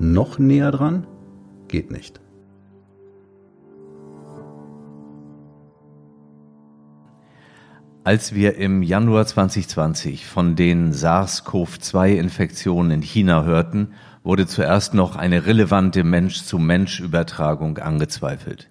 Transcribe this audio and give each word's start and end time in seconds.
Noch 0.00 0.38
näher 0.38 0.70
dran? 0.70 1.08
Geht 1.66 1.90
nicht. 1.90 2.20
Als 8.04 8.32
wir 8.32 8.56
im 8.56 8.82
Januar 8.82 9.26
2020 9.26 10.24
von 10.24 10.54
den 10.54 10.92
SARS-CoV-2-Infektionen 10.92 12.92
in 12.92 13.02
China 13.02 13.42
hörten, 13.42 13.94
wurde 14.22 14.46
zuerst 14.46 14.94
noch 14.94 15.16
eine 15.16 15.46
relevante 15.46 16.04
Mensch-zu-Mensch-Übertragung 16.04 17.78
angezweifelt. 17.78 18.70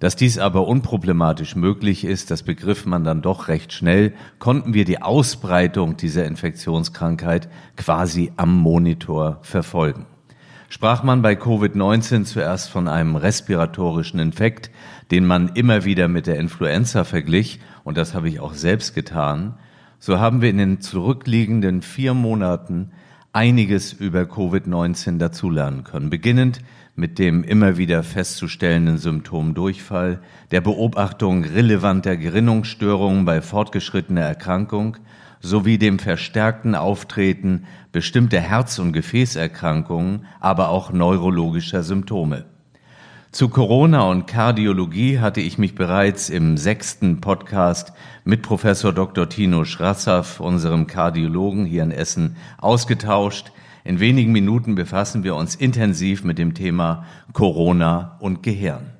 Dass 0.00 0.16
dies 0.16 0.38
aber 0.38 0.66
unproblematisch 0.66 1.54
möglich 1.54 2.04
ist, 2.04 2.32
das 2.32 2.42
begriff 2.42 2.84
man 2.84 3.04
dann 3.04 3.22
doch 3.22 3.46
recht 3.46 3.72
schnell, 3.72 4.12
konnten 4.40 4.74
wir 4.74 4.84
die 4.84 5.00
Ausbreitung 5.00 5.96
dieser 5.96 6.26
Infektionskrankheit 6.26 7.48
quasi 7.76 8.32
am 8.36 8.54
Monitor 8.54 9.38
verfolgen. 9.42 10.06
Sprach 10.68 11.02
man 11.02 11.22
bei 11.22 11.34
Covid-19 11.34 12.24
zuerst 12.24 12.70
von 12.70 12.88
einem 12.88 13.16
respiratorischen 13.16 14.18
Infekt, 14.18 14.70
den 15.10 15.26
man 15.26 15.50
immer 15.54 15.84
wieder 15.84 16.08
mit 16.08 16.26
der 16.26 16.38
Influenza 16.38 17.04
verglich, 17.04 17.60
und 17.84 17.96
das 17.98 18.14
habe 18.14 18.28
ich 18.28 18.40
auch 18.40 18.54
selbst 18.54 18.94
getan, 18.94 19.54
so 19.98 20.18
haben 20.18 20.42
wir 20.42 20.50
in 20.50 20.58
den 20.58 20.80
zurückliegenden 20.80 21.82
vier 21.82 22.14
Monaten 22.14 22.90
einiges 23.32 23.92
über 23.92 24.22
Covid-19 24.22 25.18
dazulernen 25.18 25.84
können, 25.84 26.10
beginnend 26.10 26.60
mit 26.96 27.18
dem 27.18 27.42
immer 27.42 27.76
wieder 27.76 28.02
festzustellenden 28.02 28.98
Symptom 28.98 29.54
Durchfall, 29.54 30.20
der 30.50 30.60
Beobachtung 30.60 31.44
relevanter 31.44 32.16
Gerinnungsstörungen 32.16 33.24
bei 33.24 33.40
fortgeschrittener 33.40 34.22
Erkrankung 34.22 34.96
sowie 35.40 35.76
dem 35.76 35.98
verstärkten 35.98 36.74
Auftreten 36.74 37.64
bestimmter 37.92 38.40
Herz- 38.40 38.78
und 38.78 38.92
Gefäßerkrankungen, 38.92 40.24
aber 40.40 40.70
auch 40.70 40.92
neurologischer 40.92 41.82
Symptome. 41.82 42.46
Zu 43.34 43.48
Corona 43.48 44.04
und 44.04 44.26
Kardiologie 44.26 45.18
hatte 45.18 45.40
ich 45.40 45.58
mich 45.58 45.74
bereits 45.74 46.30
im 46.30 46.56
sechsten 46.56 47.20
Podcast 47.20 47.92
mit 48.22 48.42
Professor 48.42 48.92
Dr. 48.92 49.28
Tino 49.28 49.64
Schrassaff, 49.64 50.38
unserem 50.38 50.86
Kardiologen 50.86 51.64
hier 51.64 51.82
in 51.82 51.90
Essen, 51.90 52.36
ausgetauscht. 52.58 53.50
In 53.86 54.00
wenigen 54.00 54.32
Minuten 54.32 54.76
befassen 54.76 55.24
wir 55.24 55.36
uns 55.36 55.54
intensiv 55.54 56.24
mit 56.24 56.38
dem 56.38 56.54
Thema 56.54 57.04
Corona 57.34 58.16
und 58.18 58.42
Gehirn. 58.42 58.94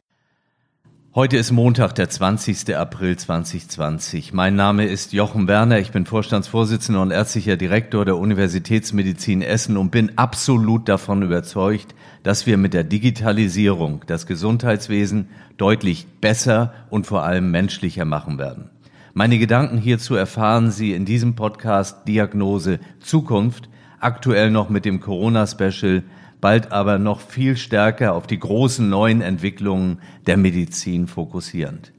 Heute 1.15 1.39
ist 1.39 1.53
Montag, 1.53 1.95
der 1.95 2.11
20. 2.11 2.77
April 2.77 3.17
2020. 3.17 4.35
Mein 4.35 4.57
Name 4.57 4.85
ist 4.85 5.15
Jochen 5.15 5.49
Werner. 5.49 5.79
Ich 5.79 5.91
bin 5.91 6.05
Vorstandsvorsitzender 6.05 7.01
und 7.01 7.13
ärztlicher 7.13 7.57
Direktor 7.57 8.05
der 8.05 8.19
Universitätsmedizin 8.19 9.41
Essen 9.41 9.79
und 9.79 9.91
bin 9.91 10.19
absolut 10.19 10.87
davon 10.87 11.23
überzeugt, 11.23 11.95
dass 12.23 12.45
wir 12.45 12.59
mit 12.59 12.75
der 12.75 12.85
Digitalisierung 12.85 14.03
das 14.07 14.27
Gesundheitswesen 14.27 15.31
deutlich 15.57 16.07
besser 16.21 16.75
und 16.91 17.07
vor 17.07 17.23
allem 17.23 17.51
menschlicher 17.51 18.05
machen 18.05 18.37
werden. 18.37 18.69
Meine 19.15 19.39
Gedanken 19.39 19.79
hierzu 19.79 20.15
erfahren 20.15 20.71
Sie 20.71 20.93
in 20.93 21.07
diesem 21.07 21.37
Podcast 21.37 22.07
Diagnose 22.07 22.81
Zukunft, 23.01 23.71
aktuell 24.05 24.51
noch 24.51 24.69
mit 24.69 24.85
dem 24.85 25.01
Corona-Special, 25.01 26.03
bald 26.41 26.73
aber 26.73 26.99
noch 26.99 27.21
viel 27.21 27.57
stärker 27.57 28.15
auf 28.15 28.27
die 28.27 28.39
großen 28.39 28.89
neuen 28.89 29.23
Entwicklungen 29.23 30.01
der 30.27 30.37
Medizin 30.37 31.07
fokussierend. 31.07 31.93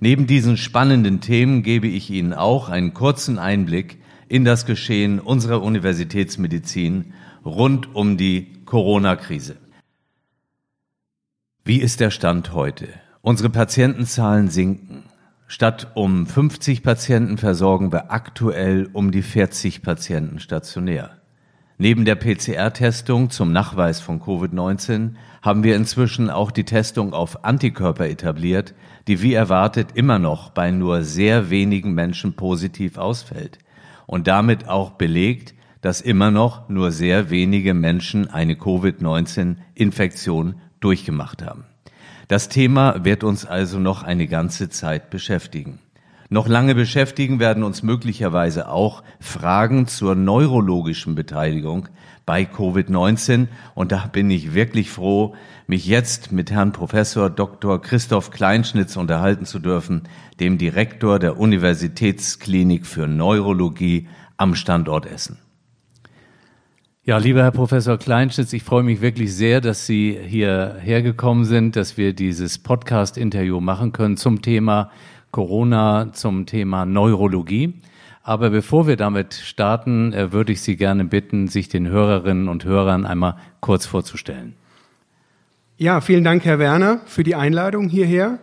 Neben 0.00 0.26
diesen 0.26 0.56
spannenden 0.56 1.20
Themen 1.20 1.62
gebe 1.62 1.86
ich 1.86 2.10
Ihnen 2.10 2.32
auch 2.32 2.68
einen 2.68 2.94
kurzen 2.94 3.38
Einblick 3.38 3.98
in 4.28 4.44
das 4.44 4.64
Geschehen 4.64 5.18
unserer 5.18 5.62
Universitätsmedizin 5.62 7.12
rund 7.44 7.94
um 7.94 8.16
die 8.16 8.52
Corona-Krise. 8.64 9.56
Wie 11.64 11.80
ist 11.80 12.00
der 12.00 12.10
Stand 12.10 12.52
heute? 12.54 12.88
Unsere 13.20 13.50
Patientenzahlen 13.50 14.48
sinken. 14.48 15.04
Statt 15.46 15.88
um 15.94 16.26
50 16.26 16.82
Patienten 16.82 17.36
versorgen 17.36 17.92
wir 17.92 18.10
aktuell 18.10 18.88
um 18.92 19.10
die 19.10 19.22
40 19.22 19.82
Patienten 19.82 20.38
stationär. 20.38 21.19
Neben 21.82 22.04
der 22.04 22.14
PCR-Testung 22.14 23.30
zum 23.30 23.52
Nachweis 23.52 24.02
von 24.02 24.20
Covid-19 24.20 25.14
haben 25.40 25.64
wir 25.64 25.76
inzwischen 25.76 26.28
auch 26.28 26.50
die 26.50 26.64
Testung 26.64 27.14
auf 27.14 27.42
Antikörper 27.42 28.06
etabliert, 28.06 28.74
die 29.08 29.22
wie 29.22 29.32
erwartet 29.32 29.92
immer 29.94 30.18
noch 30.18 30.50
bei 30.50 30.72
nur 30.72 31.04
sehr 31.04 31.48
wenigen 31.48 31.94
Menschen 31.94 32.34
positiv 32.34 32.98
ausfällt 32.98 33.60
und 34.06 34.26
damit 34.26 34.68
auch 34.68 34.90
belegt, 34.90 35.54
dass 35.80 36.02
immer 36.02 36.30
noch 36.30 36.68
nur 36.68 36.92
sehr 36.92 37.30
wenige 37.30 37.72
Menschen 37.72 38.28
eine 38.28 38.56
Covid-19-Infektion 38.56 40.56
durchgemacht 40.80 41.42
haben. 41.42 41.64
Das 42.28 42.50
Thema 42.50 43.06
wird 43.06 43.24
uns 43.24 43.46
also 43.46 43.78
noch 43.78 44.02
eine 44.02 44.26
ganze 44.26 44.68
Zeit 44.68 45.08
beschäftigen. 45.08 45.78
Noch 46.32 46.46
lange 46.46 46.76
beschäftigen 46.76 47.40
werden 47.40 47.64
uns 47.64 47.82
möglicherweise 47.82 48.68
auch 48.68 49.02
Fragen 49.18 49.88
zur 49.88 50.14
neurologischen 50.14 51.16
Beteiligung 51.16 51.88
bei 52.24 52.44
Covid-19. 52.44 53.48
Und 53.74 53.90
da 53.90 54.06
bin 54.06 54.30
ich 54.30 54.54
wirklich 54.54 54.92
froh, 54.92 55.34
mich 55.66 55.86
jetzt 55.86 56.30
mit 56.30 56.52
Herrn 56.52 56.70
Professor 56.70 57.30
Dr. 57.30 57.82
Christoph 57.82 58.30
Kleinschnitz 58.30 58.96
unterhalten 58.96 59.44
zu 59.44 59.58
dürfen, 59.58 60.02
dem 60.38 60.56
Direktor 60.56 61.18
der 61.18 61.36
Universitätsklinik 61.36 62.86
für 62.86 63.08
Neurologie 63.08 64.06
am 64.36 64.54
Standort 64.54 65.06
Essen. 65.06 65.36
Ja, 67.02 67.18
lieber 67.18 67.42
Herr 67.42 67.50
Professor 67.50 67.98
Kleinschnitz, 67.98 68.52
ich 68.52 68.62
freue 68.62 68.84
mich 68.84 69.00
wirklich 69.00 69.34
sehr, 69.34 69.60
dass 69.60 69.84
Sie 69.84 70.16
hierher 70.24 71.02
gekommen 71.02 71.44
sind, 71.44 71.74
dass 71.74 71.96
wir 71.96 72.12
dieses 72.12 72.60
Podcast-Interview 72.60 73.60
machen 73.60 73.90
können 73.90 74.16
zum 74.16 74.42
Thema 74.42 74.92
Corona 75.30 76.12
zum 76.12 76.46
Thema 76.46 76.84
Neurologie. 76.84 77.74
Aber 78.22 78.50
bevor 78.50 78.86
wir 78.86 78.96
damit 78.96 79.34
starten, 79.34 80.12
äh, 80.12 80.32
würde 80.32 80.52
ich 80.52 80.60
Sie 80.60 80.76
gerne 80.76 81.04
bitten, 81.04 81.48
sich 81.48 81.68
den 81.68 81.88
Hörerinnen 81.88 82.48
und 82.48 82.64
Hörern 82.64 83.06
einmal 83.06 83.36
kurz 83.60 83.86
vorzustellen. 83.86 84.54
Ja, 85.78 86.00
vielen 86.00 86.24
Dank, 86.24 86.44
Herr 86.44 86.58
Werner, 86.58 87.00
für 87.06 87.24
die 87.24 87.34
Einladung 87.34 87.88
hierher. 87.88 88.38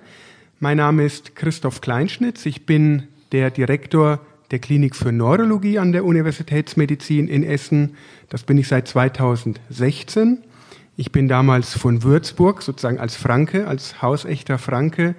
Mein 0.59 0.77
Name 0.77 1.05
ist 1.05 1.35
Christoph 1.35 1.81
Kleinschnitz. 1.81 2.45
Ich 2.47 2.65
bin 2.65 3.03
der 3.31 3.51
Direktor 3.51 4.19
der 4.49 4.59
Klinik 4.59 4.95
für 4.95 5.11
Neurologie 5.11 5.77
an 5.77 5.91
der 5.91 6.05
Universitätsmedizin 6.05 7.27
in 7.27 7.43
Essen. 7.43 7.95
Das 8.29 8.43
bin 8.43 8.57
ich 8.57 8.67
seit 8.67 8.87
2016. 8.87 10.39
Ich 10.95 11.11
bin 11.11 11.27
damals 11.27 11.77
von 11.77 12.01
Würzburg, 12.01 12.63
sozusagen 12.63 12.99
als 12.99 13.15
Franke, 13.15 13.67
als 13.67 14.01
hausechter 14.01 14.57
Franke, 14.57 15.13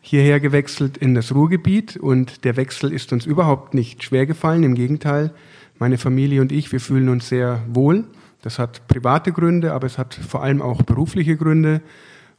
hierher 0.00 0.40
gewechselt 0.40 0.96
in 0.96 1.14
das 1.14 1.34
Ruhrgebiet 1.34 1.96
und 1.96 2.44
der 2.44 2.56
Wechsel 2.56 2.92
ist 2.92 3.12
uns 3.12 3.26
überhaupt 3.26 3.74
nicht 3.74 4.02
schwer 4.02 4.26
gefallen. 4.26 4.62
Im 4.62 4.74
Gegenteil, 4.74 5.32
meine 5.78 5.98
Familie 5.98 6.40
und 6.40 6.52
ich, 6.52 6.72
wir 6.72 6.80
fühlen 6.80 7.08
uns 7.08 7.28
sehr 7.28 7.62
wohl. 7.68 8.04
Das 8.42 8.58
hat 8.58 8.86
private 8.88 9.32
Gründe, 9.32 9.72
aber 9.72 9.86
es 9.86 9.98
hat 9.98 10.14
vor 10.14 10.42
allem 10.42 10.62
auch 10.62 10.82
berufliche 10.82 11.36
Gründe. 11.36 11.82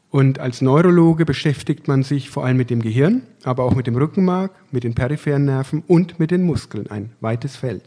Und 0.10 0.40
als 0.40 0.62
Neurologe 0.62 1.26
beschäftigt 1.26 1.88
man 1.88 2.04
sich 2.04 2.30
vor 2.30 2.46
allem 2.46 2.58
mit 2.58 2.70
dem 2.70 2.82
Gehirn, 2.82 3.22
aber 3.44 3.64
auch 3.64 3.76
mit 3.76 3.88
dem 3.88 3.96
Rückenmark, 3.96 4.52
mit 4.72 4.84
den 4.84 4.94
peripheren 4.94 5.46
Nerven 5.46 5.84
und 5.88 6.20
mit 6.20 6.32
den 6.32 6.44
Muskeln. 6.44 6.88
Ein 6.88 7.12
weites 7.22 7.56
Feld. 7.56 7.84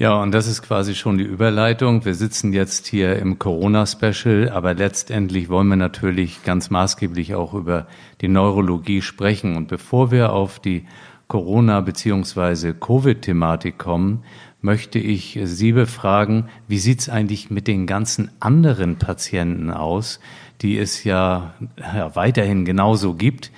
Ja, 0.00 0.22
und 0.22 0.30
das 0.32 0.46
ist 0.46 0.62
quasi 0.62 0.94
schon 0.94 1.18
die 1.18 1.24
Überleitung. 1.24 2.04
Wir 2.04 2.14
sitzen 2.14 2.52
jetzt 2.52 2.86
hier 2.86 3.16
im 3.16 3.40
Corona-Special, 3.40 4.48
aber 4.48 4.74
letztendlich 4.74 5.48
wollen 5.48 5.66
wir 5.66 5.76
natürlich 5.76 6.44
ganz 6.44 6.70
maßgeblich 6.70 7.34
auch 7.34 7.52
über 7.52 7.88
die 8.20 8.28
Neurologie 8.28 9.02
sprechen. 9.02 9.56
Und 9.56 9.66
bevor 9.66 10.12
wir 10.12 10.32
auf 10.32 10.60
die 10.60 10.84
Corona- 11.26 11.80
beziehungsweise 11.80 12.74
Covid-Thematik 12.74 13.76
kommen, 13.76 14.22
möchte 14.60 15.00
ich 15.00 15.36
Sie 15.42 15.72
befragen, 15.72 16.48
wie 16.68 16.78
sieht's 16.78 17.08
eigentlich 17.08 17.50
mit 17.50 17.66
den 17.66 17.88
ganzen 17.88 18.30
anderen 18.38 18.98
Patienten 18.98 19.72
aus, 19.72 20.20
die 20.62 20.78
es 20.78 21.02
ja, 21.02 21.54
ja 21.76 22.14
weiterhin 22.14 22.64
genauso 22.64 23.14
gibt? 23.14 23.50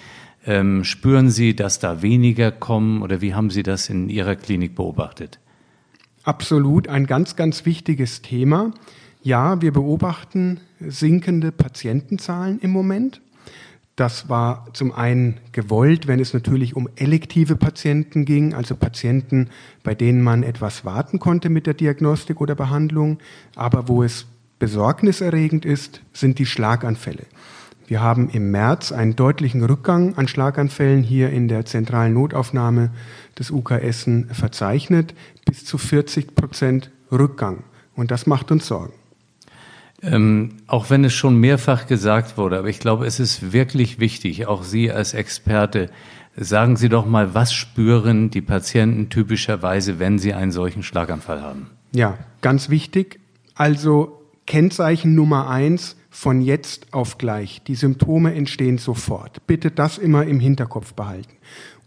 Ähm, 0.47 0.85
spüren 0.85 1.29
Sie, 1.29 1.55
dass 1.55 1.81
da 1.81 2.01
weniger 2.01 2.51
kommen 2.51 3.03
oder 3.03 3.21
wie 3.21 3.35
haben 3.35 3.51
Sie 3.51 3.63
das 3.63 3.91
in 3.91 4.09
Ihrer 4.09 4.37
Klinik 4.37 4.75
beobachtet? 4.75 5.40
Absolut 6.23 6.89
ein 6.89 7.07
ganz, 7.07 7.37
ganz 7.37 7.65
wichtiges 7.65 8.21
Thema. 8.21 8.73
Ja, 9.23 9.61
wir 9.63 9.73
beobachten 9.73 10.61
sinkende 10.81 11.53
Patientenzahlen 11.53 12.59
im 12.61 12.71
Moment. 12.71 13.21
Das 13.97 14.29
war 14.31 14.67
zum 14.73 14.93
einen 14.93 15.39
gewollt, 15.53 16.07
wenn 16.07 16.21
es 16.21 16.33
natürlich 16.33 16.75
um 16.75 16.89
elektive 16.97 17.57
Patienten 17.57 18.25
ging, 18.25 18.55
also 18.55 18.75
Patienten, 18.75 19.51
bei 19.83 19.95
denen 19.95 20.23
man 20.23 20.43
etwas 20.43 20.85
warten 20.85 21.19
konnte 21.19 21.51
mit 21.51 21.67
der 21.67 21.75
Diagnostik 21.75 22.41
oder 22.41 22.55
Behandlung. 22.55 23.19
Aber 23.57 23.89
wo 23.89 24.03
es 24.03 24.27
besorgniserregend 24.59 25.65
ist, 25.65 26.01
sind 26.13 26.39
die 26.39 26.47
Schlaganfälle. 26.47 27.25
Wir 27.91 28.01
haben 28.01 28.31
im 28.31 28.53
März 28.53 28.93
einen 28.93 29.17
deutlichen 29.17 29.65
Rückgang 29.65 30.17
an 30.17 30.29
Schlaganfällen 30.29 31.03
hier 31.03 31.31
in 31.31 31.49
der 31.49 31.65
zentralen 31.65 32.15
Notaufnahme 32.15 32.93
des 33.37 33.51
UK 33.51 33.73
Essen 33.83 34.29
verzeichnet, 34.33 35.13
bis 35.45 35.65
zu 35.65 35.77
40 35.77 36.37
Prozent 36.37 36.93
Rückgang. 37.11 37.65
Und 37.97 38.13
das 38.13 38.29
macht 38.29 38.53
uns 38.53 38.69
Sorgen. 38.69 38.93
Ähm, 40.03 40.59
auch 40.69 40.89
wenn 40.89 41.03
es 41.03 41.15
schon 41.15 41.41
mehrfach 41.41 41.89
gesagt 41.89 42.39
wurde, 42.39 42.61
aber 42.61 42.69
ich 42.69 42.79
glaube, 42.79 43.07
es 43.07 43.19
ist 43.19 43.53
wirklich 43.53 43.99
wichtig, 43.99 44.47
auch 44.47 44.63
Sie 44.63 44.93
als 44.93 45.13
Experte, 45.13 45.91
sagen 46.37 46.77
Sie 46.77 46.91
doch 46.91 47.07
mal, 47.07 47.35
was 47.35 47.53
spüren 47.53 48.31
die 48.31 48.41
Patienten 48.41 49.09
typischerweise, 49.09 49.99
wenn 49.99 50.21
sie 50.21 50.33
einen 50.33 50.53
solchen 50.53 50.85
Schlaganfall 50.85 51.43
haben? 51.43 51.67
Ja, 51.93 52.19
ganz 52.41 52.71
wichtig. 52.71 53.19
Also 53.57 54.20
Kennzeichen 54.51 55.15
Nummer 55.15 55.49
eins, 55.49 55.95
von 56.11 56.41
jetzt 56.41 56.93
auf 56.93 57.19
gleich. 57.19 57.63
Die 57.69 57.77
Symptome 57.77 58.35
entstehen 58.35 58.79
sofort. 58.79 59.47
Bitte 59.47 59.71
das 59.71 59.97
immer 59.97 60.25
im 60.25 60.41
Hinterkopf 60.41 60.95
behalten. 60.95 61.37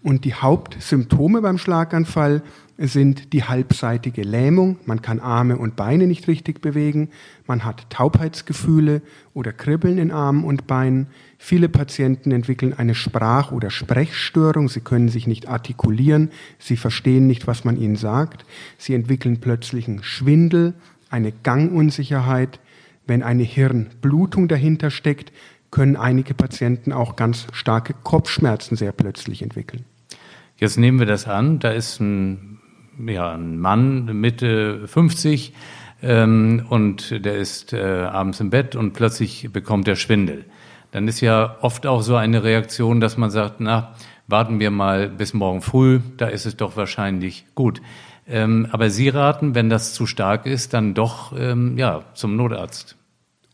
Und 0.01 0.24
die 0.24 0.33
Hauptsymptome 0.33 1.42
beim 1.42 1.57
Schlaganfall 1.57 2.42
sind 2.77 3.33
die 3.33 3.44
halbseitige 3.44 4.21
Lähmung, 4.24 4.77
man 4.86 5.01
kann 5.01 5.19
Arme 5.19 5.57
und 5.57 5.75
Beine 5.75 6.07
nicht 6.07 6.27
richtig 6.27 6.62
bewegen, 6.62 7.10
man 7.48 7.65
hat 7.65 7.89
Taubheitsgefühle 7.89 9.01
oder 9.33 9.51
Kribbeln 9.51 9.98
in 9.98 10.12
Armen 10.12 10.44
und 10.44 10.65
Beinen. 10.65 11.07
Viele 11.38 11.69
Patienten 11.69 12.31
entwickeln 12.31 12.74
eine 12.74 12.95
Sprach- 12.95 13.51
oder 13.51 13.69
Sprechstörung, 13.69 14.69
sie 14.69 14.81
können 14.81 15.10
sich 15.10 15.27
nicht 15.27 15.48
artikulieren, 15.48 16.31
sie 16.60 16.77
verstehen 16.77 17.27
nicht, 17.27 17.45
was 17.45 17.63
man 17.63 17.77
ihnen 17.77 17.98
sagt, 17.98 18.45
sie 18.77 18.94
entwickeln 18.94 19.39
plötzlichen 19.39 20.01
Schwindel, 20.04 20.74
eine 21.13 21.31
Gangunsicherheit. 21.31 22.60
Wenn 23.06 23.24
eine 23.24 23.44
Hirnblutung 23.44 24.48
dahinter 24.48 24.89
steckt, 24.89 25.31
können 25.71 25.95
einige 25.95 26.33
Patienten 26.33 26.92
auch 26.92 27.15
ganz 27.15 27.48
starke 27.54 27.94
Kopfschmerzen 28.04 28.75
sehr 28.75 28.92
plötzlich 28.92 29.42
entwickeln. 29.42 29.86
Jetzt 30.57 30.77
nehmen 30.77 31.00
wir 31.00 31.06
das 31.06 31.27
an, 31.27 31.60
da 31.60 31.71
ist 31.71 32.00
ein 32.00 32.60
ja, 33.07 33.33
ein 33.33 33.60
Mann 33.60 34.06
Mitte 34.19 34.88
50 34.88 35.54
ähm, 36.01 36.65
und 36.69 37.25
der 37.25 37.36
ist 37.36 37.74
äh, 37.74 37.81
abends 37.81 38.39
im 38.39 38.50
Bett 38.50 38.75
und 38.75 38.94
plötzlich 38.94 39.50
bekommt 39.51 39.88
er 39.88 39.95
Schwindel. 39.95 40.45
Dann 40.92 41.07
ist 41.07 41.21
ja 41.21 41.57
oft 41.62 41.88
auch 41.88 42.01
so 42.01 42.15
eine 42.15 42.44
Reaktion, 42.44 43.00
dass 43.00 43.18
man 43.18 43.31
sagt, 43.31 43.56
na, 43.60 43.95
warten 44.27 44.60
wir 44.60 44.69
mal 44.69 45.10
bis 45.10 45.33
morgen 45.33 45.62
früh, 45.62 46.00
da 46.18 46.27
ist 46.27 46.45
es 46.45 46.56
doch 46.56 46.77
wahrscheinlich 46.77 47.45
gut. 47.56 47.81
Ähm, 48.28 48.68
aber 48.72 48.90
Sie 48.90 49.10
raten, 49.10 49.56
wenn 49.56 49.70
das 49.70 49.94
zu 49.94 50.06
stark 50.06 50.46
ist, 50.46 50.74
dann 50.74 50.94
doch 50.94 51.34
ähm, 51.38 51.78
ja, 51.78 52.04
zum 52.14 52.36
Notarzt. 52.36 52.96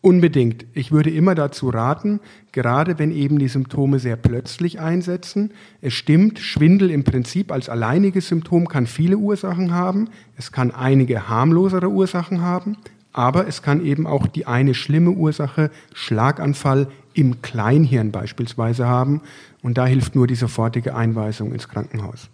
Unbedingt. 0.01 0.65
Ich 0.73 0.93
würde 0.93 1.09
immer 1.09 1.35
dazu 1.35 1.69
raten, 1.69 2.21
gerade 2.53 2.97
wenn 2.99 3.11
eben 3.11 3.37
die 3.37 3.49
Symptome 3.49 3.99
sehr 3.99 4.15
plötzlich 4.15 4.79
einsetzen. 4.79 5.51
Es 5.81 5.93
stimmt, 5.93 6.39
Schwindel 6.39 6.89
im 6.89 7.03
Prinzip 7.03 7.51
als 7.51 7.67
alleiniges 7.67 8.29
Symptom 8.29 8.69
kann 8.69 8.87
viele 8.87 9.17
Ursachen 9.17 9.73
haben. 9.73 10.07
Es 10.37 10.53
kann 10.53 10.71
einige 10.71 11.27
harmlosere 11.27 11.89
Ursachen 11.89 12.41
haben. 12.41 12.77
Aber 13.11 13.47
es 13.47 13.61
kann 13.61 13.85
eben 13.85 14.07
auch 14.07 14.27
die 14.27 14.45
eine 14.45 14.73
schlimme 14.73 15.11
Ursache, 15.11 15.69
Schlaganfall 15.93 16.87
im 17.13 17.41
Kleinhirn 17.41 18.11
beispielsweise 18.11 18.87
haben. 18.87 19.21
Und 19.61 19.77
da 19.77 19.85
hilft 19.85 20.15
nur 20.15 20.27
die 20.27 20.35
sofortige 20.35 20.95
Einweisung 20.95 21.51
ins 21.51 21.67
Krankenhaus. 21.67 22.29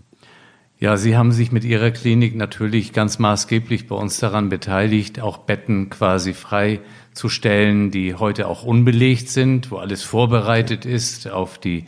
Ja, 0.77 0.97
Sie 0.97 1.15
haben 1.15 1.31
sich 1.31 1.53
mit 1.53 1.63
Ihrer 1.63 1.91
Klinik 1.91 2.35
natürlich 2.35 2.91
ganz 2.91 3.17
maßgeblich 3.17 3.87
bei 3.87 3.95
uns 3.95 4.19
daran 4.19 4.49
beteiligt, 4.49 5.21
auch 5.21 5.37
Betten 5.37 5.89
quasi 5.89 6.33
frei 6.33 6.81
zu 7.13 7.29
stellen, 7.29 7.91
die 7.91 8.15
heute 8.15 8.47
auch 8.47 8.63
unbelegt 8.63 9.29
sind, 9.29 9.71
wo 9.71 9.77
alles 9.77 10.03
vorbereitet 10.03 10.85
ist 10.85 11.31
auf 11.31 11.57
die, 11.59 11.85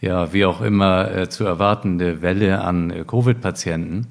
ja, 0.00 0.32
wie 0.32 0.44
auch 0.44 0.60
immer 0.60 1.10
äh, 1.10 1.28
zu 1.28 1.44
erwartende 1.44 2.22
Welle 2.22 2.60
an 2.60 2.90
äh, 2.90 3.04
Covid-Patienten. 3.04 4.06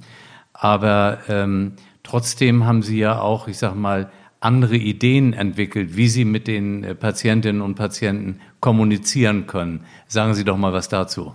Aber 0.52 1.20
ähm, 1.30 1.74
trotzdem 2.04 2.66
haben 2.66 2.82
Sie 2.82 3.00
ja 3.00 3.22
auch, 3.22 3.48
ich 3.48 3.58
sag 3.58 3.76
mal, 3.76 4.12
andere 4.42 4.76
Ideen 4.76 5.32
entwickelt, 5.32 5.96
wie 5.96 6.10
Sie 6.10 6.26
mit 6.26 6.48
den 6.48 6.84
äh, 6.84 6.96
Patientinnen 6.96 7.62
und 7.62 7.76
Patienten 7.76 8.42
kommunizieren 8.60 9.48
können. 9.48 9.86
Sagen 10.08 10.34
Sie 10.34 10.44
doch 10.44 10.58
mal 10.58 10.74
was 10.74 10.90
dazu. 10.90 11.34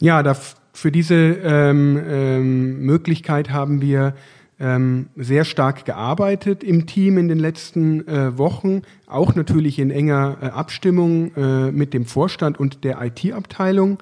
Ja, 0.00 0.22
da, 0.22 0.34
für 0.74 0.92
diese 0.92 1.14
ähm, 1.14 1.98
ähm, 2.06 2.80
Möglichkeit 2.84 3.50
haben 3.50 3.80
wir 3.80 4.14
ähm, 4.60 5.06
sehr 5.16 5.44
stark 5.44 5.84
gearbeitet 5.84 6.62
im 6.62 6.86
Team 6.86 7.16
in 7.16 7.28
den 7.28 7.38
letzten 7.38 8.06
äh, 8.06 8.36
Wochen, 8.36 8.82
auch 9.06 9.34
natürlich 9.34 9.78
in 9.78 9.90
enger 9.90 10.36
äh, 10.42 10.46
Abstimmung 10.46 11.34
äh, 11.36 11.70
mit 11.70 11.94
dem 11.94 12.04
Vorstand 12.04 12.58
und 12.58 12.84
der 12.84 13.00
IT-Abteilung. 13.00 13.98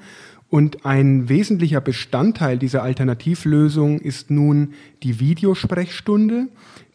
Und 0.48 0.84
ein 0.84 1.28
wesentlicher 1.28 1.80
Bestandteil 1.80 2.58
dieser 2.58 2.82
Alternativlösung 2.82 4.00
ist 4.00 4.30
nun 4.30 4.74
die 5.02 5.20
Videosprechstunde, 5.20 6.48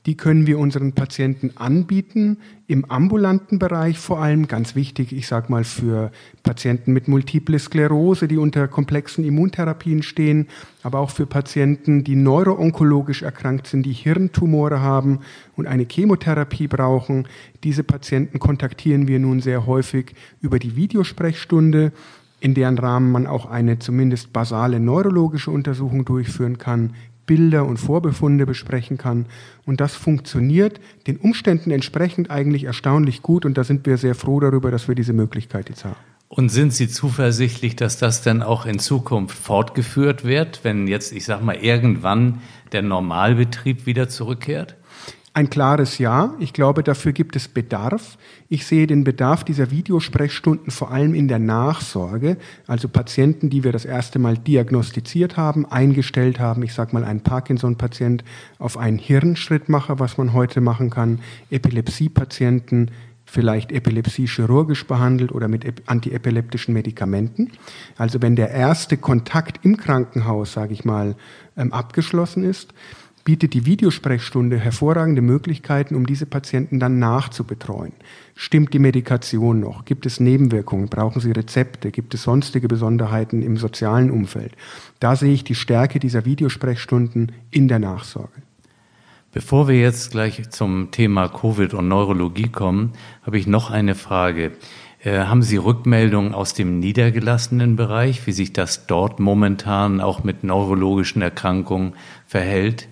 die 0.07 0.15
können 0.15 0.47
wir 0.47 0.57
unseren 0.57 0.93
Patienten 0.93 1.51
anbieten, 1.55 2.37
im 2.65 2.85
ambulanten 2.85 3.59
Bereich 3.59 3.99
vor 3.99 4.21
allem, 4.21 4.47
ganz 4.47 4.73
wichtig, 4.73 5.11
ich 5.11 5.27
sage 5.27 5.51
mal 5.51 5.65
für 5.65 6.11
Patienten 6.43 6.93
mit 6.93 7.09
Multiple 7.09 7.59
Sklerose, 7.59 8.29
die 8.29 8.37
unter 8.37 8.69
komplexen 8.69 9.25
Immuntherapien 9.25 10.03
stehen, 10.03 10.47
aber 10.81 10.99
auch 10.99 11.09
für 11.09 11.25
Patienten, 11.25 12.05
die 12.05 12.15
neuroonkologisch 12.15 13.21
erkrankt 13.21 13.67
sind, 13.67 13.85
die 13.85 13.91
Hirntumore 13.91 14.79
haben 14.79 15.19
und 15.57 15.67
eine 15.67 15.85
Chemotherapie 15.85 16.67
brauchen. 16.67 17.27
Diese 17.65 17.83
Patienten 17.83 18.39
kontaktieren 18.39 19.09
wir 19.09 19.19
nun 19.19 19.41
sehr 19.41 19.65
häufig 19.65 20.13
über 20.39 20.57
die 20.57 20.77
Videosprechstunde 20.77 21.91
in 22.39 22.53
deren 22.53 22.77
Rahmen 22.77 23.11
man 23.11 23.25
auch 23.25 23.47
eine 23.47 23.79
zumindest 23.79 24.31
basale 24.31 24.79
neurologische 24.79 25.49
Untersuchung 25.49 26.05
durchführen 26.05 26.57
kann, 26.59 26.93
Bilder 27.27 27.65
und 27.65 27.77
Vorbefunde 27.77 28.47
besprechen 28.47 28.97
kann. 28.97 29.27
Und 29.65 29.79
das 29.79 29.93
funktioniert 29.93 30.79
den 31.05 31.17
Umständen 31.17 31.69
entsprechend 31.69 32.31
eigentlich 32.31 32.63
erstaunlich 32.63 33.21
gut. 33.21 33.45
Und 33.45 33.59
da 33.59 33.63
sind 33.63 33.85
wir 33.85 33.97
sehr 33.97 34.15
froh 34.15 34.39
darüber, 34.39 34.71
dass 34.71 34.87
wir 34.87 34.95
diese 34.95 35.13
Möglichkeit 35.13 35.69
jetzt 35.69 35.85
haben. 35.85 35.97
Und 36.29 36.49
sind 36.49 36.73
Sie 36.73 36.87
zuversichtlich, 36.87 37.75
dass 37.75 37.99
das 37.99 38.21
dann 38.21 38.41
auch 38.41 38.65
in 38.65 38.79
Zukunft 38.79 39.37
fortgeführt 39.37 40.23
wird, 40.23 40.63
wenn 40.63 40.87
jetzt, 40.87 41.13
ich 41.13 41.25
sag 41.25 41.43
mal, 41.43 41.55
irgendwann 41.55 42.41
der 42.71 42.81
Normalbetrieb 42.81 43.85
wieder 43.85 44.09
zurückkehrt? 44.09 44.76
Ein 45.37 45.51
klares 45.51 45.99
Ja. 45.99 46.33
Ich 46.39 46.51
glaube, 46.51 46.81
dafür 46.81 47.11
gibt 47.11 47.35
es 47.35 47.47
Bedarf. 47.47 48.17
Ich 48.49 48.65
sehe 48.65 48.87
den 48.87 49.03
Bedarf 49.03 49.43
dieser 49.43 49.69
Videosprechstunden 49.69 50.71
vor 50.71 50.89
allem 50.89 51.13
in 51.13 51.27
der 51.27 51.37
Nachsorge, 51.37 52.37
also 52.65 52.87
Patienten, 52.87 53.51
die 53.51 53.63
wir 53.63 53.71
das 53.71 53.85
erste 53.85 54.17
Mal 54.17 54.35
diagnostiziert 54.35 55.37
haben, 55.37 55.67
eingestellt 55.67 56.39
haben. 56.39 56.63
Ich 56.63 56.73
sage 56.73 56.91
mal, 56.93 57.03
ein 57.03 57.21
Parkinson-Patient 57.21 58.23
auf 58.57 58.79
einen 58.79 58.97
Hirnschrittmacher, 58.97 59.99
was 59.99 60.17
man 60.17 60.33
heute 60.33 60.59
machen 60.59 60.89
kann, 60.89 61.19
Epilepsie-Patienten, 61.51 62.89
vielleicht 63.27 63.71
Epilepsie 63.71 64.25
chirurgisch 64.25 64.87
behandelt 64.87 65.31
oder 65.31 65.47
mit 65.47 65.65
antiepileptischen 65.85 66.73
Medikamenten. 66.73 67.51
Also 67.95 68.23
wenn 68.23 68.35
der 68.35 68.49
erste 68.49 68.97
Kontakt 68.97 69.63
im 69.63 69.77
Krankenhaus, 69.77 70.53
sage 70.53 70.73
ich 70.73 70.83
mal, 70.83 71.15
ähm, 71.55 71.73
abgeschlossen 71.73 72.43
ist, 72.43 72.73
bietet 73.27 73.53
die 73.53 73.65
Videosprechstunde 73.65 74.57
hervorragende 74.57 75.21
Möglichkeiten, 75.21 75.95
um 75.95 76.05
diese 76.05 76.25
Patienten 76.25 76.79
dann 76.79 76.97
nachzubetreuen. 76.97 77.91
Stimmt 78.35 78.73
die 78.73 78.79
Medikation 78.79 79.59
noch? 79.59 79.83
Gibt 79.83 80.05
es 80.05 80.21
Nebenwirkungen? 80.21 80.87
Brauchen 80.87 81.19
sie 81.19 81.33
Rezepte? 81.33 81.91
Gibt 81.91 82.13
es 82.13 82.23
sonstige 82.23 82.69
Besonderheiten 82.69 83.41
im 83.41 83.57
sozialen 83.57 84.11
Umfeld? 84.11 84.53
Da 85.01 85.17
sehe 85.17 85.33
ich 85.33 85.43
die 85.43 85.55
Stärke 85.55 85.99
dieser 85.99 86.23
Videosprechstunden 86.23 87.33
in 87.51 87.67
der 87.67 87.79
Nachsorge. 87.79 88.31
Bevor 89.33 89.67
wir 89.67 89.77
jetzt 89.77 90.11
gleich 90.11 90.49
zum 90.49 90.91
Thema 90.91 91.27
Covid 91.27 91.73
und 91.73 91.89
Neurologie 91.89 92.47
kommen, 92.47 92.93
habe 93.23 93.37
ich 93.37 93.45
noch 93.45 93.71
eine 93.71 93.95
Frage. 93.95 94.53
Äh, 95.03 95.25
haben 95.25 95.43
Sie 95.43 95.57
Rückmeldungen 95.57 96.33
aus 96.33 96.53
dem 96.53 96.79
niedergelassenen 96.79 97.75
Bereich, 97.75 98.25
wie 98.25 98.31
sich 98.31 98.53
das 98.53 98.87
dort 98.87 99.19
momentan 99.19 99.99
auch 99.99 100.23
mit 100.23 100.45
neurologischen 100.45 101.21
Erkrankungen 101.21 101.91
verhält? 102.25 102.87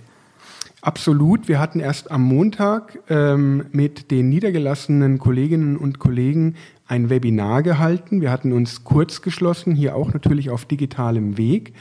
Absolut. 0.86 1.48
Wir 1.48 1.60
hatten 1.60 1.80
erst 1.80 2.12
am 2.12 2.22
Montag 2.22 3.00
ähm, 3.10 3.65
mit 3.72 4.12
den 4.12 4.30
niedergelassenen 4.30 5.18
Kolleginnen 5.18 5.77
und 5.77 5.98
Kollegen 5.98 6.54
ein 6.88 7.10
Webinar 7.10 7.63
gehalten. 7.63 8.22
Wir 8.22 8.30
hatten 8.30 8.54
uns 8.54 8.84
kurz 8.84 9.24
geschlossen, 9.24 9.74
hier 9.74 9.96
auch 9.96 10.13
natürlich 10.13 10.51
auf 10.51 10.65
digitalem 10.65 11.39
Weg. 11.39 11.74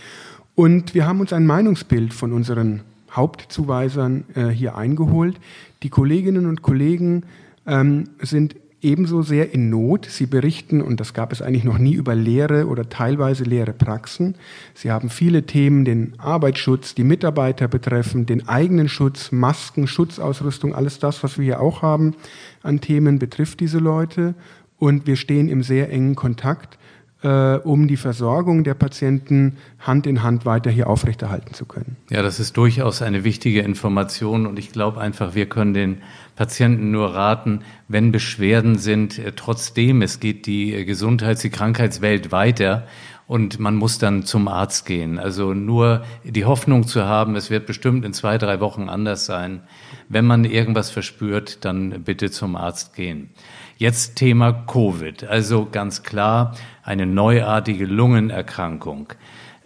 Und 0.54 0.94
wir 0.94 1.06
haben 1.06 1.20
uns 1.20 1.34
ein 1.34 1.44
Meinungsbild 1.44 2.14
von 2.14 2.32
unseren 2.32 2.80
Hauptzuweisern 3.12 4.24
äh, 4.36 4.46
hier 4.48 4.74
eingeholt. 4.74 5.36
Die 5.82 5.90
Kolleginnen 5.90 6.46
und 6.46 6.62
Kollegen 6.62 7.24
ähm, 7.66 8.04
sind 8.22 8.56
ebenso 8.84 9.22
sehr 9.22 9.52
in 9.52 9.70
Not. 9.70 10.06
Sie 10.06 10.26
berichten, 10.26 10.80
und 10.80 11.00
das 11.00 11.14
gab 11.14 11.32
es 11.32 11.42
eigentlich 11.42 11.64
noch 11.64 11.78
nie, 11.78 11.94
über 11.94 12.14
leere 12.14 12.68
oder 12.68 12.88
teilweise 12.88 13.44
leere 13.44 13.72
Praxen. 13.72 14.36
Sie 14.74 14.90
haben 14.90 15.10
viele 15.10 15.44
Themen, 15.44 15.84
den 15.84 16.14
Arbeitsschutz, 16.18 16.94
die 16.94 17.04
Mitarbeiter 17.04 17.66
betreffen, 17.66 18.26
den 18.26 18.48
eigenen 18.48 18.88
Schutz, 18.88 19.32
Masken, 19.32 19.86
Schutzausrüstung, 19.86 20.74
alles 20.74 20.98
das, 20.98 21.22
was 21.24 21.38
wir 21.38 21.44
hier 21.44 21.60
auch 21.60 21.82
haben 21.82 22.14
an 22.62 22.80
Themen, 22.80 23.18
betrifft 23.18 23.60
diese 23.60 23.78
Leute. 23.78 24.34
Und 24.78 25.06
wir 25.06 25.16
stehen 25.16 25.48
im 25.48 25.62
sehr 25.62 25.90
engen 25.90 26.14
Kontakt 26.14 26.78
äh, 27.24 27.56
um 27.56 27.88
die 27.88 27.96
Versorgung 27.96 28.64
der 28.64 28.74
Patienten 28.74 29.56
Hand 29.80 30.06
in 30.06 30.22
Hand 30.22 30.44
weiter 30.44 30.70
hier 30.70 30.88
aufrechterhalten 30.88 31.54
zu 31.54 31.64
können. 31.64 31.96
Ja, 32.10 32.22
das 32.22 32.38
ist 32.38 32.56
durchaus 32.56 33.02
eine 33.02 33.24
wichtige 33.24 33.62
Information 33.62 34.46
und 34.46 34.58
ich 34.58 34.70
glaube 34.70 35.00
einfach, 35.00 35.34
wir 35.34 35.46
können 35.46 35.74
den 35.74 36.02
Patienten 36.36 36.90
nur 36.90 37.14
raten, 37.14 37.60
wenn 37.88 38.12
Beschwerden 38.12 38.76
sind, 38.78 39.18
äh, 39.18 39.32
trotzdem, 39.32 40.02
es 40.02 40.20
geht 40.20 40.46
die 40.46 40.84
Gesundheits-, 40.84 41.42
die 41.42 41.50
Krankheitswelt 41.50 42.32
weiter 42.32 42.86
und 43.26 43.58
man 43.58 43.76
muss 43.76 43.98
dann 43.98 44.24
zum 44.24 44.48
Arzt 44.48 44.84
gehen. 44.84 45.18
Also 45.18 45.54
nur 45.54 46.04
die 46.24 46.44
Hoffnung 46.44 46.86
zu 46.86 47.04
haben, 47.04 47.36
es 47.36 47.50
wird 47.50 47.66
bestimmt 47.66 48.04
in 48.04 48.12
zwei, 48.12 48.36
drei 48.36 48.60
Wochen 48.60 48.88
anders 48.88 49.24
sein. 49.24 49.62
Wenn 50.08 50.26
man 50.26 50.44
irgendwas 50.44 50.90
verspürt, 50.90 51.64
dann 51.64 52.02
bitte 52.02 52.30
zum 52.30 52.54
Arzt 52.56 52.94
gehen. 52.94 53.30
Jetzt 53.78 54.16
Thema 54.16 54.52
Covid. 54.52 55.24
Also 55.24 55.66
ganz 55.70 56.02
klar 56.02 56.54
eine 56.82 57.06
neuartige 57.06 57.86
Lungenerkrankung. 57.86 59.08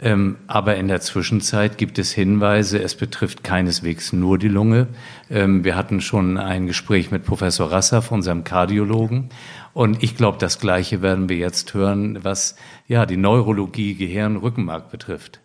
Ähm, 0.01 0.37
aber 0.47 0.77
in 0.77 0.87
der 0.87 1.01
Zwischenzeit 1.01 1.77
gibt 1.77 1.99
es 1.99 2.13
Hinweise, 2.13 2.81
es 2.81 2.95
betrifft 2.95 3.43
keineswegs 3.43 4.13
nur 4.13 4.39
die 4.39 4.49
Lunge. 4.49 4.87
Ähm, 5.29 5.65
wir 5.65 5.75
hatten 5.75 6.01
schon 6.01 6.39
ein 6.39 6.69
Gespräch 6.69 7.11
mit 7.11 7.25
Professor 7.25 7.73
Rassaf, 7.73 8.13
unserem 8.13 8.45
Kardiologen. 8.45 9.31
Und 9.75 10.03
ich 10.03 10.17
glaube, 10.17 10.39
das 10.39 10.61
Gleiche 10.61 11.03
werden 11.03 11.29
wir 11.29 11.37
jetzt 11.37 11.75
hören, 11.75 12.21
was 12.23 12.55
ja 12.87 13.07
die 13.07 13.17
Neurologie, 13.17 13.95
Gehirn, 13.95 14.37
Rückenmark 14.37 14.91
betrifft. 14.91 15.41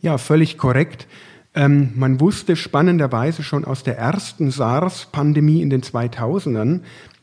Ja, 0.00 0.16
völlig 0.16 0.58
korrekt. 0.58 1.08
Ähm, 1.54 1.90
man 1.96 2.20
wusste 2.20 2.56
spannenderweise 2.56 3.42
schon 3.42 3.64
aus 3.64 3.82
der 3.82 3.98
ersten 3.98 4.50
SARS-Pandemie 4.50 5.60
in 5.60 5.70
den 5.70 5.82
2000ern, 5.82 6.80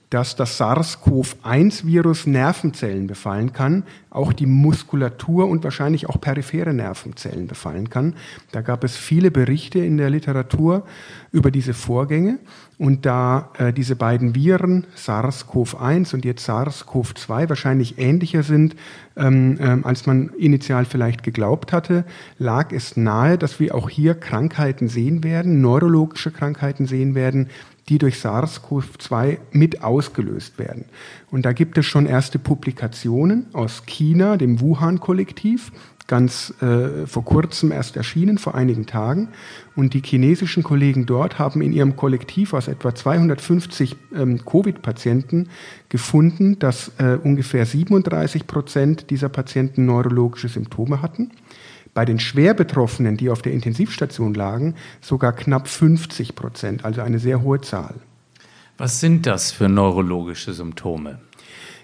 dass 0.10 0.36
das 0.36 0.58
SARS-CoV-1-Virus 0.58 2.26
Nervenzellen 2.26 3.06
befallen 3.06 3.54
kann, 3.54 3.84
auch 4.10 4.34
die 4.34 4.48
Muskulatur 4.48 5.48
und 5.48 5.64
wahrscheinlich 5.64 6.10
auch 6.10 6.20
periphere 6.20 6.74
Nervenzellen 6.74 7.46
befallen 7.46 7.92
kann. 7.92 8.16
Da 8.52 8.62
gab 8.62 8.84
es 8.84 8.98
viele 8.98 9.30
Berichte 9.30 9.80
in 9.80 9.98
der 9.98 10.10
Literatur 10.10 10.84
über 11.32 11.52
diese 11.52 11.76
Vorgänge. 11.76 12.40
Und 12.80 13.06
da 13.06 13.52
äh, 13.58 13.74
diese 13.74 13.98
beiden 13.98 14.34
Viren, 14.36 14.88
SARS-CoV-1 14.96 16.14
und 16.16 16.26
jetzt 16.26 16.50
SARS-CoV-2, 16.50 17.50
wahrscheinlich 17.50 18.00
ähnlicher 18.00 18.42
sind, 18.42 18.76
ähm, 19.18 19.58
ähm, 19.60 19.86
als 19.86 20.06
man 20.08 20.30
initial 20.40 20.86
vielleicht 20.86 21.24
geglaubt 21.24 21.74
hatte, 21.74 22.06
lag 22.38 22.72
es 22.72 22.96
nahe, 22.96 23.38
dass 23.38 23.60
wir 23.60 23.76
auch 23.76 23.90
hier 23.90 24.16
Krankheiten 24.16 24.88
sehen 24.88 25.26
werden, 25.26 25.60
neurologische 25.60 26.32
Krankheiten 26.32 26.86
sehen 26.86 27.16
werden, 27.16 27.50
die 27.90 27.98
durch 27.98 28.16
SARS-CoV-2 28.16 29.38
mit 29.52 29.84
ausgelöst 29.84 30.60
werden. 30.60 30.86
Und 31.32 31.46
da 31.46 31.54
gibt 31.54 31.78
es 31.78 31.86
schon 31.86 32.06
erste 32.06 32.40
Publikationen 32.40 33.48
aus 33.54 33.86
China, 33.86 34.38
dem 34.38 34.62
Wuhan-Kollektiv, 34.62 35.72
ganz 36.08 36.54
äh, 36.62 37.06
vor 37.06 37.24
kurzem 37.24 37.72
erst 37.72 37.96
erschienen, 37.96 38.40
vor 38.40 38.56
einigen 38.56 38.88
Tagen. 38.88 39.30
Und 39.76 39.94
die 39.94 40.02
chinesischen 40.04 40.64
Kollegen 40.64 41.06
dort 41.06 41.38
haben 41.38 41.62
in 41.62 41.72
ihrem 41.72 41.96
Kollektiv 41.96 42.54
aus 42.54 42.68
etwa 42.68 42.96
250 42.96 43.96
ähm, 44.16 44.44
Covid-Patienten 44.44 45.50
gefunden, 45.88 46.58
dass 46.58 46.92
äh, 46.98 47.18
ungefähr 47.24 47.66
37 47.66 48.48
Prozent 48.48 49.12
dieser 49.12 49.30
Patienten 49.30 49.86
neurologische 49.86 50.48
Symptome 50.50 51.04
hatten 51.04 51.30
bei 51.94 52.06
den 52.06 52.20
schwer 52.20 52.54
Betroffenen, 52.54 53.18
die 53.18 53.30
auf 53.30 53.42
der 53.42 53.54
Intensivstation 53.54 54.34
lagen, 54.34 54.76
sogar 55.02 55.34
knapp 55.34 55.68
50 55.68 56.36
Prozent, 56.36 56.86
also 56.86 57.02
eine 57.02 57.20
sehr 57.20 57.42
hohe 57.42 57.62
Zahl. 57.62 57.96
Was 58.78 59.00
sind 59.00 59.26
das 59.26 59.52
für 59.52 59.68
neurologische 59.68 60.54
Symptome? 60.54 61.20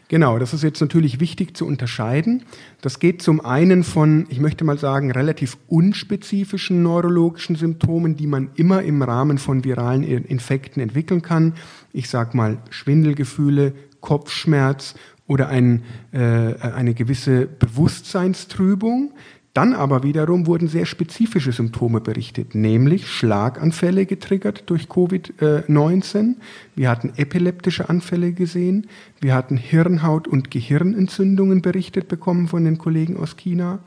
Genau, 0.07 0.37
das 0.37 0.53
ist 0.53 0.61
jetzt 0.61 0.81
natürlich 0.81 1.19
wichtig 1.19 1.57
zu 1.57 1.65
unterscheiden. 1.65 2.43
Das 2.81 2.99
geht 2.99 3.23
zum 3.23 3.43
einen 3.43 3.83
von, 3.83 4.27
ich 4.29 4.39
möchte 4.39 4.63
mal 4.63 4.77
sagen, 4.77 5.11
relativ 5.11 5.57
unspezifischen 5.67 6.83
neurologischen 6.83 7.55
Symptomen, 7.55 8.15
die 8.15 8.27
man 8.27 8.49
immer 8.55 8.83
im 8.83 9.01
Rahmen 9.01 9.39
von 9.39 9.63
viralen 9.63 10.03
Infekten 10.03 10.81
entwickeln 10.81 11.23
kann. 11.23 11.53
Ich 11.91 12.07
sage 12.07 12.37
mal 12.37 12.59
Schwindelgefühle, 12.69 13.73
Kopfschmerz 13.99 14.93
oder 15.27 15.49
ein, 15.49 15.83
äh, 16.11 16.19
eine 16.61 16.93
gewisse 16.93 17.47
Bewusstseinstrübung. 17.47 19.11
Dann 19.55 19.73
aber 19.73 20.03
wiederum 20.03 20.47
wurden 20.47 20.67
sehr 20.67 20.85
spezifische 20.85 21.53
Symptome 21.53 22.01
berichtet, 22.01 22.55
nämlich 22.55 23.07
Schlaganfälle 23.07 24.05
getriggert 24.05 24.63
durch 24.65 24.87
Covid-19. 24.87 26.35
Wir 26.75 26.89
hatten 26.89 27.13
epileptische 27.15 27.87
Anfälle 27.87 28.33
gesehen. 28.33 28.87
Wir 29.21 29.33
hatten 29.33 29.55
Hirnhaut- 29.55 30.27
und 30.27 30.51
Gehirnentzündungen 30.51 31.61
berichtet 31.61 32.09
bekommen 32.09 32.49
von 32.49 32.65
den 32.65 32.77
Kollegen 32.77 33.15
aus 33.15 33.37
China. 33.37 33.79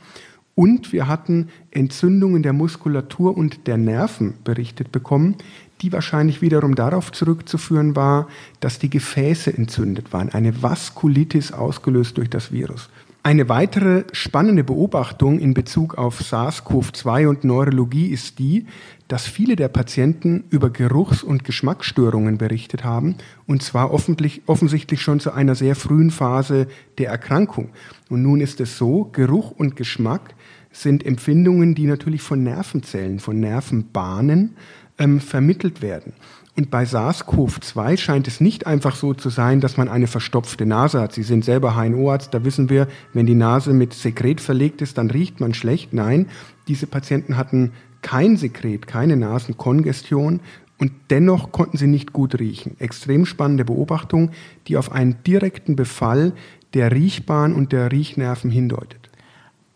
Und 0.54 0.94
wir 0.94 1.06
hatten 1.06 1.48
Entzündungen 1.70 2.42
der 2.42 2.54
Muskulatur 2.54 3.37
und 3.37 3.66
der 3.66 3.76
Nerven 3.76 4.38
berichtet 4.44 4.90
bekommen, 4.90 5.37
die 5.82 5.92
wahrscheinlich 5.92 6.40
wiederum 6.40 6.76
darauf 6.76 7.12
zurückzuführen 7.12 7.94
war, 7.94 8.26
dass 8.60 8.78
die 8.78 8.88
Gefäße 8.88 9.54
entzündet 9.54 10.14
waren, 10.14 10.30
eine 10.30 10.62
Vaskulitis 10.62 11.52
ausgelöst 11.52 12.16
durch 12.16 12.30
das 12.30 12.52
Virus. 12.52 12.88
Eine 13.28 13.50
weitere 13.50 14.04
spannende 14.12 14.64
Beobachtung 14.64 15.38
in 15.38 15.52
Bezug 15.52 15.99
auf 15.99 16.18
SARS-CoV-2 16.23 17.28
und 17.28 17.44
Neurologie 17.44 18.06
ist 18.06 18.38
die, 18.38 18.64
dass 19.06 19.26
viele 19.26 19.54
der 19.54 19.68
Patienten 19.68 20.44
über 20.49 20.70
Geruchs- 20.70 21.23
und 21.23 21.44
Geschmacksstörungen 21.44 22.38
berichtet 22.38 22.85
haben, 22.85 23.16
und 23.47 23.62
zwar 23.62 23.92
offensichtlich 23.92 25.02
schon 25.02 25.20
zu 25.20 25.32
einer 25.32 25.54
sehr 25.54 25.76
frühen 25.76 26.11
Phase 26.11 26.68
der 26.97 27.11
Erkrankung. 27.11 27.68
Und 28.08 28.23
nun 28.23 28.40
ist 28.40 28.62
es 28.62 28.78
so, 28.78 29.11
Geruch 29.12 29.50
und 29.50 29.76
Geschmack 29.76 30.35
sind 30.73 31.04
Empfindungen, 31.04 31.75
die 31.75 31.85
natürlich 31.85 32.23
von 32.23 32.42
Nervenzellen, 32.42 33.18
von 33.18 33.40
Nervenbahnen 33.40 34.56
ähm, 34.99 35.21
vermittelt 35.21 35.83
werden. 35.83 36.12
Und 36.57 36.71
bei 36.71 36.83
SARS-CoV-2 36.83 37.99
scheint 37.99 38.26
es 38.26 38.40
nicht 38.40 38.67
einfach 38.67 38.97
so 38.97 39.14
zu 39.14 39.31
sein, 39.31 39.61
dass 39.61 39.76
man 39.76 39.88
eine 39.88 40.09
verstopfte 40.09 40.67
Nase 40.67 41.00
hat. 41.00 41.12
Sie 41.12 41.23
sind 41.23 41.45
selber 41.45 41.76
HNO-Arzt, 41.76 42.35
da 42.35 42.45
wissen 42.45 42.69
wir, 42.69 42.88
wenn 43.12 43.26
die 43.26 43.37
Nase 43.37 43.73
mit 43.73 43.95
Sekret 43.95 44.40
verlegt 44.40 44.83
ist, 44.83 44.99
dann 44.99 45.11
riecht 45.11 45.38
man 45.38 45.55
schlecht. 45.55 45.93
Nein, 45.93 46.26
diese 46.67 46.88
Patienten 46.88 47.37
hatten 47.37 47.73
kein 48.02 48.37
Sekret, 48.37 48.88
keine 48.88 49.17
Nasenkongestion 49.17 50.40
und 50.78 50.93
dennoch 51.11 51.52
konnten 51.52 51.76
sie 51.76 51.87
nicht 51.87 52.12
gut 52.12 52.38
riechen. 52.38 52.76
Extrem 52.81 53.26
spannende 53.26 53.64
Beobachtung, 53.64 54.31
die 54.67 54.76
auf 54.76 54.90
einen 54.90 55.23
direkten 55.25 55.76
Befall 55.76 56.33
der 56.75 56.93
Riechbahn 56.93 57.55
und 57.55 57.73
der 57.73 57.93
Riechnerven 57.93 58.50
hindeutet. 58.50 59.11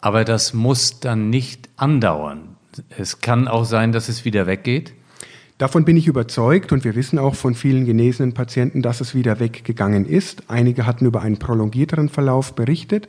Aber 0.01 0.25
das 0.25 0.53
muss 0.53 1.01
dann 1.01 1.31
nicht 1.31 1.69
andauern. 1.77 2.57
Es 2.99 3.21
kann 3.21 3.47
auch 3.47 3.65
sein, 3.65 3.93
dass 3.93 4.09
es 4.09 4.25
wieder 4.25 4.47
weggeht. 4.47 4.95
Davon 5.63 5.85
bin 5.85 5.97
ich 5.97 6.09
überzeugt 6.09 6.73
und 6.73 6.83
wir 6.83 6.97
wissen 6.97 7.21
auch 7.21 7.37
von 7.37 7.55
vielen 7.55 7.87
genesenen 7.87 8.35
Patienten, 8.35 8.83
dass 8.83 9.01
es 9.01 9.15
wieder 9.15 9.39
weggegangen 9.39 10.07
ist. 10.07 10.43
Einige 10.49 10.87
hatten 10.87 11.07
über 11.07 11.23
einen 11.23 11.39
prolongierteren 11.39 12.09
Verlauf 12.09 12.57
berichtet, 12.57 13.09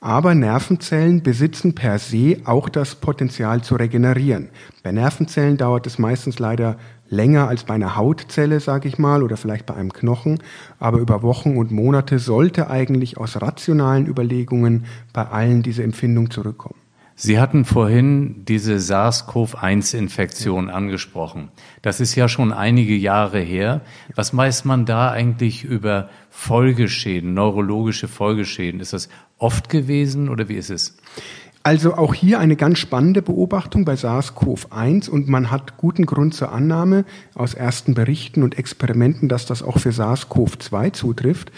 aber 0.00 0.34
Nervenzellen 0.34 1.22
besitzen 1.22 1.74
per 1.74 1.98
se 1.98 2.38
auch 2.46 2.70
das 2.70 2.94
Potenzial 2.94 3.62
zu 3.62 3.74
regenerieren. 3.74 4.48
Bei 4.82 4.92
Nervenzellen 4.92 5.58
dauert 5.58 5.86
es 5.86 5.98
meistens 5.98 6.38
leider 6.38 6.78
länger 7.10 7.48
als 7.48 7.64
bei 7.64 7.74
einer 7.74 7.96
Hautzelle, 7.96 8.60
sage 8.60 8.88
ich 8.88 8.96
mal, 8.96 9.22
oder 9.22 9.36
vielleicht 9.36 9.66
bei 9.66 9.74
einem 9.74 9.92
Knochen, 9.92 10.38
aber 10.78 11.00
über 11.00 11.22
Wochen 11.22 11.58
und 11.58 11.70
Monate 11.70 12.18
sollte 12.18 12.70
eigentlich 12.70 13.18
aus 13.18 13.42
rationalen 13.42 14.06
Überlegungen 14.06 14.86
bei 15.12 15.26
allen 15.26 15.62
diese 15.62 15.82
Empfindung 15.82 16.30
zurückkommen. 16.30 16.76
Sie 17.22 17.38
hatten 17.38 17.66
vorhin 17.66 18.46
diese 18.46 18.78
SARS-CoV-1-Infektion 18.78 20.70
angesprochen. 20.70 21.50
Das 21.82 22.00
ist 22.00 22.14
ja 22.14 22.28
schon 22.28 22.50
einige 22.50 22.96
Jahre 22.96 23.40
her. 23.40 23.82
Was 24.14 24.34
weiß 24.34 24.64
man 24.64 24.86
da 24.86 25.10
eigentlich 25.10 25.62
über 25.62 26.08
Folgeschäden, 26.30 27.34
neurologische 27.34 28.08
Folgeschäden? 28.08 28.80
Ist 28.80 28.94
das 28.94 29.10
oft 29.36 29.68
gewesen 29.68 30.30
oder 30.30 30.48
wie 30.48 30.54
ist 30.54 30.70
es? 30.70 30.96
Also 31.62 31.92
auch 31.92 32.14
hier 32.14 32.38
eine 32.38 32.56
ganz 32.56 32.78
spannende 32.78 33.20
Beobachtung 33.20 33.84
bei 33.84 33.92
SARS-CoV-1 33.92 35.10
und 35.10 35.28
man 35.28 35.50
hat 35.50 35.76
guten 35.76 36.06
Grund 36.06 36.32
zur 36.32 36.52
Annahme 36.52 37.04
aus 37.34 37.52
ersten 37.52 37.92
Berichten 37.92 38.42
und 38.42 38.56
Experimenten, 38.56 39.28
dass 39.28 39.44
das 39.44 39.62
auch 39.62 39.78
für 39.78 39.90
SARS-CoV-2 39.90 40.94
zutrifft, 40.94 41.52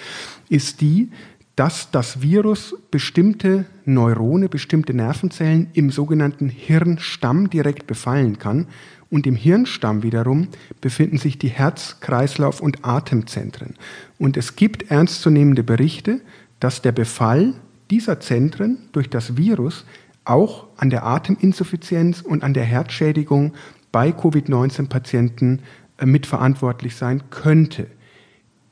ist 0.49 0.81
die, 0.81 1.13
dass 1.57 1.91
das 1.91 2.23
Virus 2.23 2.75
bestimmte 2.91 3.67
Neurone, 3.85 4.49
bestimmte 4.49 4.95
Nervenzellen 4.95 5.69
im 5.75 5.91
sogenannten 5.91 6.49
Hirnstamm 6.49 7.51
direkt 7.51 7.87
befallen 7.87 8.39
kann 8.39 8.67
und 9.11 9.27
im 9.27 9.37
Hirnstamm 9.37 10.03
wiederum 10.03 10.49
befinden 10.81 11.19
sich 11.19 11.37
die 11.37 11.51
Herz-, 11.51 11.99
Kreislauf- 12.01 12.63
und 12.63 12.85
Atemzentren. 12.85 13.75
Und 14.19 14.39
es 14.39 14.57
gibt 14.57 14.91
ernstzunehmende 14.91 15.63
Berichte, 15.63 16.23
dass 16.61 16.81
der 16.81 16.93
Befall 16.93 17.53
dieser 17.91 18.21
Zentren 18.21 18.79
durch 18.93 19.11
das 19.11 19.37
Virus 19.37 19.85
auch 20.25 20.69
an 20.79 20.89
der 20.89 21.05
Ateminsuffizienz 21.05 22.23
und 22.23 22.43
an 22.43 22.55
der 22.55 22.65
Herzschädigung 22.65 23.53
bei 23.91 24.13
Covid-19-Patienten 24.13 25.61
äh, 25.99 26.07
mitverantwortlich 26.07 26.97
sein 26.97 27.25
könnte. 27.29 27.89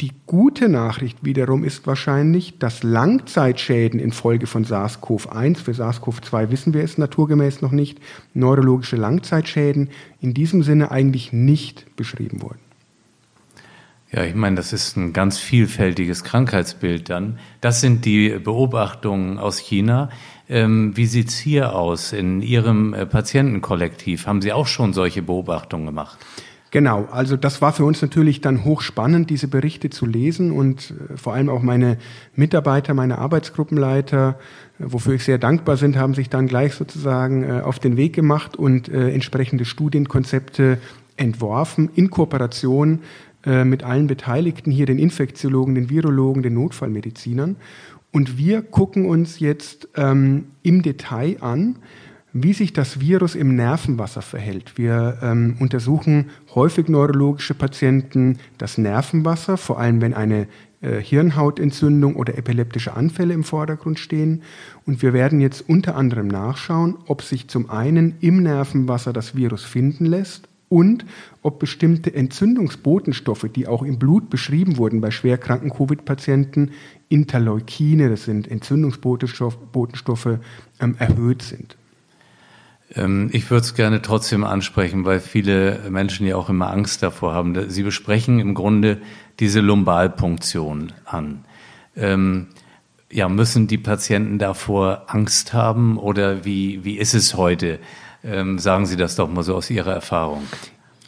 Die 0.00 0.12
gute 0.25 0.71
Nachricht 0.71 1.19
wiederum 1.25 1.62
ist 1.62 1.87
wahrscheinlich, 1.87 2.59
dass 2.59 2.83
Langzeitschäden 2.83 4.00
infolge 4.00 4.47
von 4.47 4.64
SARS-CoV-1, 4.64 5.59
für 5.59 5.73
SARS-CoV-2 5.73 6.50
wissen 6.50 6.73
wir 6.73 6.83
es 6.83 6.97
naturgemäß 6.97 7.61
noch 7.61 7.73
nicht, 7.73 7.99
neurologische 8.33 8.97
Langzeitschäden 8.97 9.90
in 10.23 10.33
diesem 10.33 10.62
Sinne 10.62 10.90
eigentlich 10.90 11.35
nicht 11.35 11.95
beschrieben 11.97 12.40
wurden. 12.40 12.61
Ja, 14.11 14.25
ich 14.25 14.35
meine, 14.35 14.57
das 14.57 14.73
ist 14.73 14.97
ein 14.97 15.12
ganz 15.12 15.38
vielfältiges 15.38 16.25
Krankheitsbild 16.25 17.11
dann. 17.11 17.38
Das 17.61 17.83
sind 17.83 18.07
die 18.07 18.30
Beobachtungen 18.30 19.38
aus 19.38 19.59
China. 19.59 20.09
Ähm, 20.49 20.97
wie 20.97 21.07
sieht's 21.07 21.37
hier 21.37 21.76
aus 21.76 22.12
in 22.12 22.40
Ihrem 22.40 22.95
äh, 22.95 23.04
Patientenkollektiv? 23.04 24.26
Haben 24.26 24.40
Sie 24.40 24.52
auch 24.52 24.66
schon 24.66 24.95
solche 24.95 25.23
Beobachtungen 25.23 25.87
gemacht? 25.87 26.19
Genau, 26.73 27.09
also 27.11 27.37
das 27.37 27.61
war 27.61 27.73
für 27.73 27.85
uns 27.85 28.00
natürlich 28.00 28.41
dann 28.41 28.65
hochspannend, 28.65 29.29
diese 29.29 29.49
Berichte 29.49 29.91
zu 29.91 30.07
lesen 30.07 30.53
und 30.53 30.95
äh, 31.11 31.17
vor 31.17 31.35
allem 31.35 31.49
auch 31.49 31.62
meine 31.62 31.99
Mitarbeiter, 32.37 32.95
meine 32.95 33.19
Arbeitsgruppenleiter, 33.19 34.39
äh, 34.79 34.85
wofür 34.87 35.15
ich 35.15 35.25
sehr 35.25 35.39
dankbar 35.39 35.79
bin, 35.79 35.99
haben 35.99 36.15
sich 36.15 36.31
dann 36.31 36.47
gleich 36.47 36.75
sozusagen 36.75 37.43
äh, 37.43 37.61
auf 37.62 37.81
den 37.81 37.97
Weg 37.97 38.12
gemacht 38.12 38.57
und 38.57 38.89
entsprechende 38.89 39.65
Studienkonzepte 39.65 40.79
entworfen 41.17 41.91
in 41.95 42.11
Kooperation 42.11 43.00
mit 43.45 43.83
allen 43.83 44.07
Beteiligten 44.07 44.71
hier, 44.71 44.85
den 44.87 44.99
Infektiologen, 44.99 45.75
den 45.75 45.89
Virologen, 45.89 46.43
den 46.43 46.55
Notfallmedizinern. 46.55 47.57
Und 48.12 48.37
wir 48.37 48.62
gucken 48.62 49.07
uns 49.07 49.39
jetzt 49.39 49.89
ähm, 49.97 50.47
im 50.62 50.83
Detail 50.83 51.39
an, 51.41 51.77
wie 52.33 52.53
sich 52.53 52.73
das 52.73 53.01
Virus 53.01 53.35
im 53.35 53.57
Nervenwasser 53.57 54.23
verhält. 54.23 54.79
Wir 54.79 55.19
ähm, 55.23 55.57
untersuchen 55.59 56.31
häufig 56.55 56.89
neurologische 56.89 57.55
Patienten 57.55 58.39
das 58.59 58.79
Nervenwasser, 58.79 59.57
vor 59.57 59.79
allem 59.79 60.01
wenn 60.01 60.15
eine 60.15 60.47
äh, 60.81 61.01
Hirnhautentzündung 61.01 62.17
oder 62.17 62.39
epileptische 62.39 62.95
Anfälle 62.95 63.35
im 63.35 63.45
Vordergrund 63.45 63.99
stehen. 63.99 64.43
Und 64.87 65.03
wir 65.03 65.13
werden 65.13 65.41
jetzt 65.41 65.69
unter 65.69 65.97
anderem 65.97 66.29
nachschauen, 66.29 66.97
ob 67.07 67.23
sich 67.23 67.49
zum 67.49 67.69
einen 67.69 68.15
im 68.21 68.43
Nervenwasser 68.43 69.13
das 69.13 69.35
Virus 69.35 69.65
finden 69.65 70.07
lässt 70.07 70.49
und 70.71 71.05
ob 71.43 71.59
bestimmte 71.59 72.15
Entzündungsbotenstoffe, 72.15 73.47
die 73.55 73.67
auch 73.67 73.83
im 73.83 73.99
Blut 73.99 74.31
beschrieben 74.31 74.77
wurden 74.77 75.01
bei 75.01 75.11
schwerkranken 75.11 75.71
Covid-Patienten, 75.71 76.71
Interleukine, 77.09 78.09
das 78.09 78.25
sind 78.25 78.49
Entzündungsbotenstoffe, 78.49 80.39
ähm, 80.81 80.95
erhöht 80.99 81.43
sind. 81.43 81.77
Ähm, 82.94 83.30
ich 83.32 83.50
würde 83.50 83.64
es 83.64 83.75
gerne 83.75 84.02
trotzdem 84.02 84.44
ansprechen, 84.44 85.04
weil 85.04 85.20
viele 85.20 85.80
Menschen 85.90 86.26
ja 86.26 86.37
auch 86.37 86.49
immer 86.49 86.70
Angst 86.70 87.02
davor 87.02 87.35
haben. 87.35 87.70
Sie 87.70 87.82
besprechen 87.82 88.40
im 88.40 88.54
Grunde 88.54 89.00
diese 89.38 89.61
Lumbalpunktion 89.61 90.92
an. 91.04 91.44
Ähm, 91.97 92.49
ja, 93.11 93.28
müssen 93.28 93.66
die 93.66 93.78
Patienten 93.78 94.38
davor 94.38 95.04
Angst 95.09 95.52
haben 95.52 95.99
oder 95.99 96.44
wie, 96.44 96.85
wie 96.85 96.97
ist 96.97 97.14
es 97.14 97.37
heute? 97.37 97.80
Ähm, 98.23 98.59
sagen 98.59 98.87
Sie 98.87 98.97
das 98.97 99.16
doch 99.16 99.28
mal 99.28 99.42
so 99.42 99.56
aus 99.56 99.70
Ihrer 99.70 99.92
Erfahrung. 99.92 100.42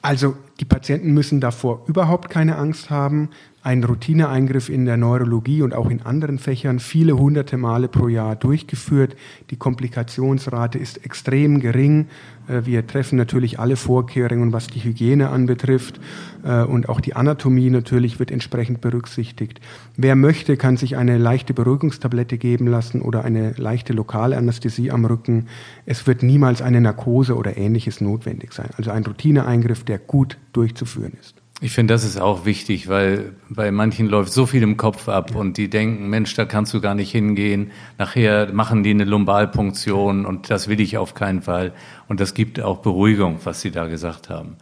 Also 0.00 0.36
die 0.62 0.66
Patienten 0.66 1.12
müssen 1.12 1.40
davor 1.40 1.82
überhaupt 1.88 2.30
keine 2.30 2.56
Angst 2.56 2.88
haben 2.88 3.30
ein 3.64 3.84
Routineeingriff 3.84 4.68
in 4.68 4.86
der 4.86 4.96
Neurologie 4.96 5.62
und 5.62 5.72
auch 5.72 5.88
in 5.88 6.02
anderen 6.02 6.40
Fächern 6.40 6.80
viele 6.80 7.16
hunderte 7.16 7.56
Male 7.56 7.86
pro 7.86 8.08
Jahr 8.08 8.34
durchgeführt. 8.34 9.14
Die 9.50 9.56
Komplikationsrate 9.56 10.78
ist 10.78 11.04
extrem 11.04 11.60
gering. 11.60 12.08
Äh, 12.48 12.62
wir 12.64 12.84
treffen 12.88 13.16
natürlich 13.16 13.60
alle 13.60 13.76
Vorkehrungen, 13.76 14.52
was 14.52 14.66
die 14.66 14.82
Hygiene 14.82 15.30
anbetrifft 15.30 16.00
äh, 16.42 16.62
und 16.62 16.88
auch 16.88 17.00
die 17.00 17.14
Anatomie 17.14 17.70
natürlich 17.70 18.18
wird 18.18 18.32
entsprechend 18.32 18.80
berücksichtigt. 18.80 19.60
Wer 19.96 20.16
möchte, 20.16 20.56
kann 20.56 20.76
sich 20.76 20.96
eine 20.96 21.16
leichte 21.16 21.54
Beruhigungstablette 21.54 22.38
geben 22.38 22.66
lassen 22.66 23.00
oder 23.00 23.24
eine 23.24 23.52
leichte 23.52 23.92
lokale 23.92 24.36
Anästhesie 24.36 24.90
am 24.90 25.04
Rücken. 25.04 25.46
Es 25.86 26.08
wird 26.08 26.24
niemals 26.24 26.62
eine 26.62 26.80
Narkose 26.80 27.36
oder 27.36 27.56
ähnliches 27.56 28.00
notwendig 28.00 28.54
sein. 28.54 28.70
Also 28.76 28.90
ein 28.90 29.04
Routineeingriff, 29.04 29.84
der 29.84 29.98
gut 29.98 30.36
durchzuführen 30.52 31.12
ist. 31.20 31.42
Ich 31.64 31.70
finde, 31.70 31.94
das 31.94 32.02
ist 32.02 32.20
auch 32.20 32.44
wichtig, 32.44 32.88
weil 32.88 33.36
bei 33.48 33.70
manchen 33.70 34.08
läuft 34.08 34.32
so 34.32 34.46
viel 34.46 34.64
im 34.64 34.76
Kopf 34.76 35.08
ab 35.08 35.36
und 35.36 35.56
die 35.58 35.70
denken, 35.70 36.08
Mensch, 36.08 36.34
da 36.34 36.44
kannst 36.44 36.74
du 36.74 36.80
gar 36.80 36.96
nicht 36.96 37.12
hingehen. 37.12 37.70
Nachher 37.98 38.52
machen 38.52 38.82
die 38.82 38.90
eine 38.90 39.04
Lumbalpunktion 39.04 40.26
und 40.26 40.50
das 40.50 40.66
will 40.66 40.80
ich 40.80 40.98
auf 40.98 41.14
keinen 41.14 41.40
Fall. 41.40 41.72
Und 42.08 42.18
das 42.18 42.34
gibt 42.34 42.60
auch 42.60 42.78
Beruhigung, 42.78 43.38
was 43.44 43.60
Sie 43.60 43.70
da 43.70 43.86
gesagt 43.86 44.28
haben. 44.28 44.56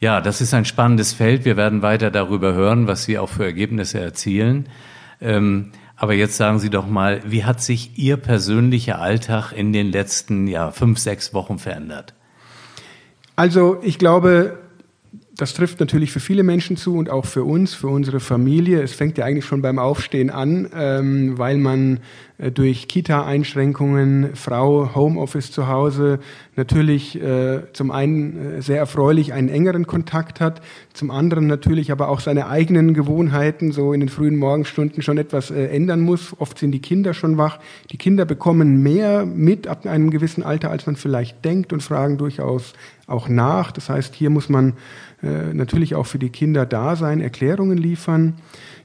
Ja, 0.00 0.20
das 0.20 0.42
ist 0.42 0.52
ein 0.52 0.66
spannendes 0.66 1.14
Feld. 1.14 1.46
Wir 1.46 1.56
werden 1.56 1.80
weiter 1.80 2.10
darüber 2.10 2.52
hören, 2.52 2.86
was 2.86 3.04
Sie 3.04 3.18
auch 3.18 3.30
für 3.30 3.44
Ergebnisse 3.44 4.00
erzielen. 4.00 4.68
Ähm, 5.22 5.72
aber 5.96 6.12
jetzt 6.12 6.36
sagen 6.36 6.58
Sie 6.58 6.68
doch 6.68 6.86
mal, 6.86 7.22
wie 7.24 7.44
hat 7.44 7.62
sich 7.62 7.98
Ihr 7.98 8.18
persönlicher 8.18 9.00
Alltag 9.00 9.52
in 9.52 9.72
den 9.72 9.90
letzten 9.90 10.46
ja, 10.46 10.72
fünf, 10.72 10.98
sechs 10.98 11.32
Wochen 11.32 11.58
verändert? 11.58 12.12
Also 13.34 13.78
ich 13.82 13.98
glaube, 13.98 14.58
das 15.36 15.54
trifft 15.54 15.80
natürlich 15.80 16.12
für 16.12 16.20
viele 16.20 16.42
Menschen 16.42 16.76
zu 16.76 16.96
und 16.96 17.10
auch 17.10 17.24
für 17.24 17.44
uns, 17.44 17.74
für 17.74 17.88
unsere 17.88 18.20
Familie. 18.20 18.82
Es 18.82 18.92
fängt 18.92 19.18
ja 19.18 19.24
eigentlich 19.24 19.44
schon 19.44 19.62
beim 19.62 19.78
Aufstehen 19.78 20.30
an, 20.30 20.68
ähm, 20.74 21.38
weil 21.38 21.58
man 21.58 22.00
durch 22.38 22.88
Kita-Einschränkungen, 22.88 24.34
Frau, 24.34 24.94
Homeoffice 24.96 25.52
zu 25.52 25.68
Hause 25.68 26.18
natürlich 26.56 27.20
äh, 27.20 27.72
zum 27.72 27.90
einen 27.90 28.56
äh, 28.56 28.62
sehr 28.62 28.78
erfreulich 28.78 29.32
einen 29.32 29.48
engeren 29.48 29.86
Kontakt 29.86 30.40
hat, 30.40 30.60
zum 30.92 31.10
anderen 31.10 31.46
natürlich 31.46 31.92
aber 31.92 32.08
auch 32.08 32.20
seine 32.20 32.48
eigenen 32.48 32.92
Gewohnheiten 32.92 33.72
so 33.72 33.92
in 33.92 34.00
den 34.00 34.08
frühen 34.08 34.36
Morgenstunden 34.36 35.02
schon 35.02 35.18
etwas 35.18 35.50
äh, 35.50 35.66
ändern 35.68 36.00
muss. 36.00 36.34
Oft 36.40 36.58
sind 36.58 36.72
die 36.72 36.82
Kinder 36.82 37.14
schon 37.14 37.38
wach. 37.38 37.60
Die 37.90 37.98
Kinder 37.98 38.24
bekommen 38.24 38.82
mehr 38.82 39.26
mit 39.26 39.68
ab 39.68 39.86
einem 39.86 40.10
gewissen 40.10 40.42
Alter, 40.42 40.70
als 40.70 40.86
man 40.86 40.96
vielleicht 40.96 41.44
denkt 41.44 41.72
und 41.72 41.82
fragen 41.82 42.18
durchaus 42.18 42.72
auch 43.06 43.28
nach. 43.28 43.70
Das 43.70 43.88
heißt, 43.88 44.14
hier 44.14 44.30
muss 44.30 44.48
man 44.48 44.74
äh, 45.22 45.52
natürlich 45.52 45.94
auch 45.94 46.06
für 46.06 46.18
die 46.18 46.30
Kinder 46.30 46.66
da 46.66 46.96
sein, 46.96 47.20
Erklärungen 47.20 47.78
liefern. 47.78 48.34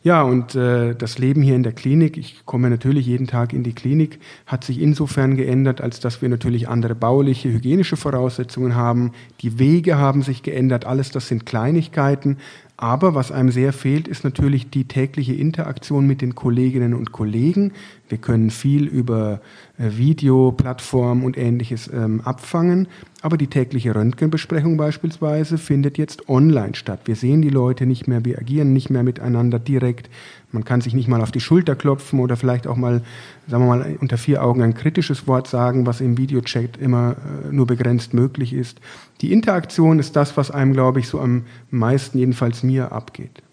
Ja, 0.02 0.22
und 0.22 0.56
äh, 0.56 0.96
das 0.96 1.20
Leben 1.20 1.42
hier 1.42 1.56
in 1.56 1.64
der 1.64 1.74
Klinik, 1.74 2.18
ich 2.18 2.46
komme 2.46 2.70
natürlich 2.70 3.06
jeden 3.06 3.28
Tag 3.28 3.39
in 3.54 3.64
die 3.64 3.74
Klinik, 3.74 4.20
hat 4.46 4.64
sich 4.64 4.82
insofern 4.82 5.36
geändert, 5.36 5.82
als 5.82 6.00
dass 6.00 6.22
wir 6.22 6.30
natürlich 6.30 6.70
andere 6.70 6.96
bauliche, 6.96 7.50
hygienische 7.50 7.98
Voraussetzungen 7.98 8.76
haben. 8.76 9.12
Die 9.42 9.60
Wege 9.60 9.98
haben 9.98 10.22
sich 10.22 10.44
geändert, 10.44 10.86
alles 10.86 11.12
das 11.12 11.28
sind 11.28 11.46
Kleinigkeiten, 11.46 12.38
aber 12.82 13.14
was 13.14 13.30
einem 13.30 13.52
sehr 13.52 13.74
fehlt, 13.74 14.08
ist 14.08 14.24
natürlich 14.24 14.70
die 14.70 14.86
tägliche 14.86 15.34
Interaktion 15.34 16.08
mit 16.08 16.22
den 16.22 16.34
Kolleginnen 16.34 16.94
und 16.94 17.12
Kollegen. 17.12 17.74
Wir 18.08 18.20
können 18.20 18.52
viel 18.52 18.88
über 18.88 19.42
äh, 19.78 19.98
Videoplattformen 19.98 21.26
und 21.26 21.38
ähnliches 21.38 21.90
ähm, 21.94 22.22
abfangen, 22.22 22.88
aber 23.22 23.36
die 23.36 23.48
tägliche 23.48 23.94
Röntgenbesprechung 23.94 24.78
beispielsweise 24.78 25.58
findet 25.58 25.98
jetzt 25.98 26.30
online 26.30 26.74
statt. 26.74 27.02
Wir 27.04 27.18
sehen 27.18 27.42
die 27.42 27.50
Leute 27.50 27.86
nicht 27.86 28.08
mehr, 28.08 28.24
wir 28.24 28.38
agieren 28.40 28.72
nicht 28.72 28.90
mehr 28.90 29.04
miteinander 29.04 29.60
direkt. 29.60 30.10
Man 30.52 30.66
kann 30.66 30.82
sich 30.82 30.96
nicht 30.96 31.08
mal 31.08 31.22
auf 31.22 31.32
die 31.32 31.40
Schulter 31.40 31.76
klopfen 31.76 32.20
oder 32.20 32.36
vielleicht 32.36 32.66
auch 32.66 32.76
mal, 32.76 33.04
sagen 33.48 33.66
wir 33.66 33.76
mal, 33.78 33.98
unter 34.02 34.18
vier 34.18 34.44
Augen 34.44 34.64
ein 34.64 34.74
kritisches 34.74 35.28
Wort 35.28 35.48
sagen, 35.48 35.86
was 35.86 36.02
im 36.02 36.18
Videochat 36.18 36.78
immer 36.78 37.16
äh, 37.46 37.54
nur 37.54 37.68
begrenzt 37.68 38.14
möglich 38.14 38.54
ist. 38.54 38.80
Die 39.22 39.32
Interaktion 39.32 40.00
ist 40.00 40.16
das, 40.16 40.38
was 40.38 40.50
einem, 40.50 40.74
glaube 40.74 41.00
ich, 41.00 41.08
so 41.08 41.20
am 41.20 41.46
meisten, 41.70 42.18
jedenfalls 42.18 42.64
mir, 42.64 42.92
abgeht. 42.92 43.44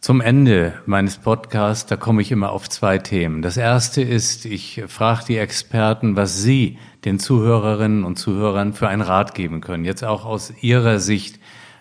Zum 0.00 0.20
Ende 0.20 0.74
meines 0.86 1.16
Podcasts, 1.16 1.86
da 1.86 1.96
komme 1.96 2.22
ich 2.22 2.30
immer 2.30 2.52
auf 2.52 2.68
zwei 2.68 2.96
Themen. 2.96 3.42
Das 3.42 3.56
erste 3.56 4.02
ist, 4.02 4.46
ich 4.46 4.84
frage 4.86 5.24
die 5.26 5.36
Experten, 5.36 6.16
was 6.16 6.42
sie 6.42 6.78
den 7.04 7.18
Zuhörerinnen 7.18 8.04
und 8.04 8.16
Zuhörern 8.16 8.72
für 8.72 8.88
einen 8.88 9.02
Rat 9.02 9.34
geben 9.34 9.60
können. 9.60 9.84
Jetzt 9.84 10.04
auch 10.04 10.24
aus 10.24 10.52
ihrer 10.60 11.00
Sicht 11.00 11.40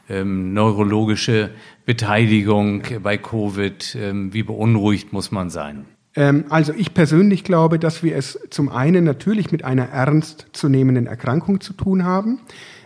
ähm, 0.09 0.53
neurologische 0.53 1.51
Beteiligung 1.85 2.83
bei 3.01 3.17
Covid. 3.17 3.97
Ähm, 3.99 4.33
wie 4.33 4.43
beunruhigt 4.43 5.13
muss 5.13 5.31
man 5.31 5.49
sein? 5.49 5.85
Ähm, 6.15 6.45
also 6.49 6.73
ich 6.73 6.93
persönlich 6.93 7.43
glaube, 7.43 7.79
dass 7.79 8.03
wir 8.03 8.15
es 8.15 8.39
zum 8.49 8.69
einen 8.69 9.03
natürlich 9.03 9.51
mit 9.51 9.63
einer 9.63 9.89
ernstzunehmenden 9.89 11.07
Erkrankung 11.07 11.61
zu 11.61 11.73
tun 11.73 12.03
haben. 12.03 12.39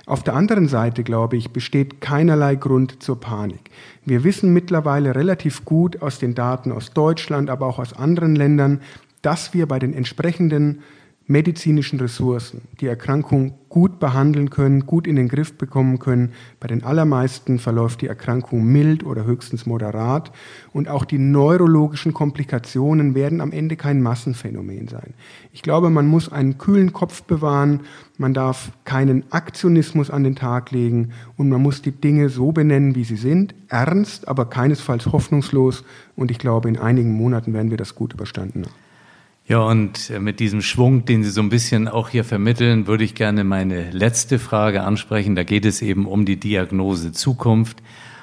Auf 0.06 0.24
der 0.24 0.34
anderen 0.34 0.68
Seite, 0.68 1.04
glaube 1.04 1.38
ich, 1.38 1.52
besteht 1.52 2.02
keinerlei 2.02 2.56
Grund 2.56 3.04
zur 3.04 3.20
Panik. 3.20 3.70
Wir 4.06 4.24
wissen 4.24 4.52
mittlerweile 4.54 5.14
relativ 5.14 5.66
gut 5.66 6.02
aus 6.02 6.18
den 6.18 6.34
Daten 6.34 6.72
aus 6.72 6.94
Deutschland, 6.94 7.52
aber 7.52 7.68
auch 7.68 7.78
aus 7.78 7.94
anderen 7.94 8.36
Ländern, 8.36 8.82
dass 9.22 9.54
wir 9.54 9.68
bei 9.68 9.78
den 9.78 9.94
entsprechenden 9.94 10.82
medizinischen 11.30 12.00
Ressourcen 12.00 12.62
die 12.82 12.88
Erkrankung 12.88 13.54
gut 13.70 14.00
behandeln 14.00 14.50
können, 14.50 14.88
gut 14.88 15.06
in 15.06 15.16
den 15.16 15.28
Griff 15.28 15.60
bekommen 15.60 16.00
können. 16.00 16.32
Bei 16.60 16.68
den 16.68 16.84
allermeisten 16.84 17.60
verläuft 17.60 18.02
die 18.02 18.08
Erkrankung 18.08 18.66
mild 18.66 19.06
oder 19.06 19.26
höchstens 19.26 19.68
moderat. 19.68 20.32
Und 20.74 20.90
auch 20.90 21.06
die 21.06 21.20
neurologischen 21.20 22.16
Komplikationen 22.16 23.14
werden 23.14 23.42
am 23.42 23.52
Ende 23.52 23.76
kein 23.76 24.02
Massenphänomen 24.02 24.88
sein. 24.88 25.14
Ich 25.54 25.62
glaube, 25.62 25.92
man 25.92 26.08
muss 26.08 26.32
einen 26.32 26.58
kühlen 26.58 26.94
Kopf 26.94 27.22
bewahren, 27.22 27.82
man 28.18 28.34
darf 28.34 28.72
keinen 28.84 29.32
Aktionismus 29.32 30.10
an 30.10 30.24
den 30.24 30.36
Tag 30.36 30.72
legen 30.72 31.12
und 31.38 31.50
man 31.50 31.62
muss 31.62 31.84
die 31.84 31.92
Dinge 31.92 32.30
so 32.30 32.52
benennen, 32.52 32.96
wie 32.96 33.04
sie 33.04 33.18
sind. 33.18 33.54
Ernst, 33.68 34.28
aber 34.28 34.46
keinesfalls 34.46 35.06
hoffnungslos. 35.06 35.84
Und 36.16 36.32
ich 36.32 36.40
glaube, 36.40 36.70
in 36.70 36.80
einigen 36.80 37.14
Monaten 37.14 37.54
werden 37.54 37.70
wir 37.70 37.78
das 37.78 37.94
gut 37.94 38.14
überstanden 38.14 38.66
haben. 38.66 38.89
Ja, 39.50 39.62
und 39.62 40.12
äh, 40.12 40.20
mit 40.20 40.40
diesem 40.40 40.62
Schwung, 40.62 41.06
den 41.06 41.24
Sie 41.24 41.32
so 41.32 41.42
ein 41.42 41.50
bisschen 41.50 41.88
auch 41.88 42.10
hier 42.10 42.24
vermitteln, 42.24 42.86
würde 42.86 43.04
ich 43.04 43.16
gerne 43.16 43.44
meine 43.44 43.90
letzte 43.90 44.38
Frage 44.38 44.84
ansprechen. 44.84 45.36
Da 45.36 45.44
geht 45.44 45.66
es 45.66 45.82
eben 45.82 46.06
um 46.06 46.24
die 46.24 46.40
Diagnose 46.40 47.14
Zukunft. 47.14 47.82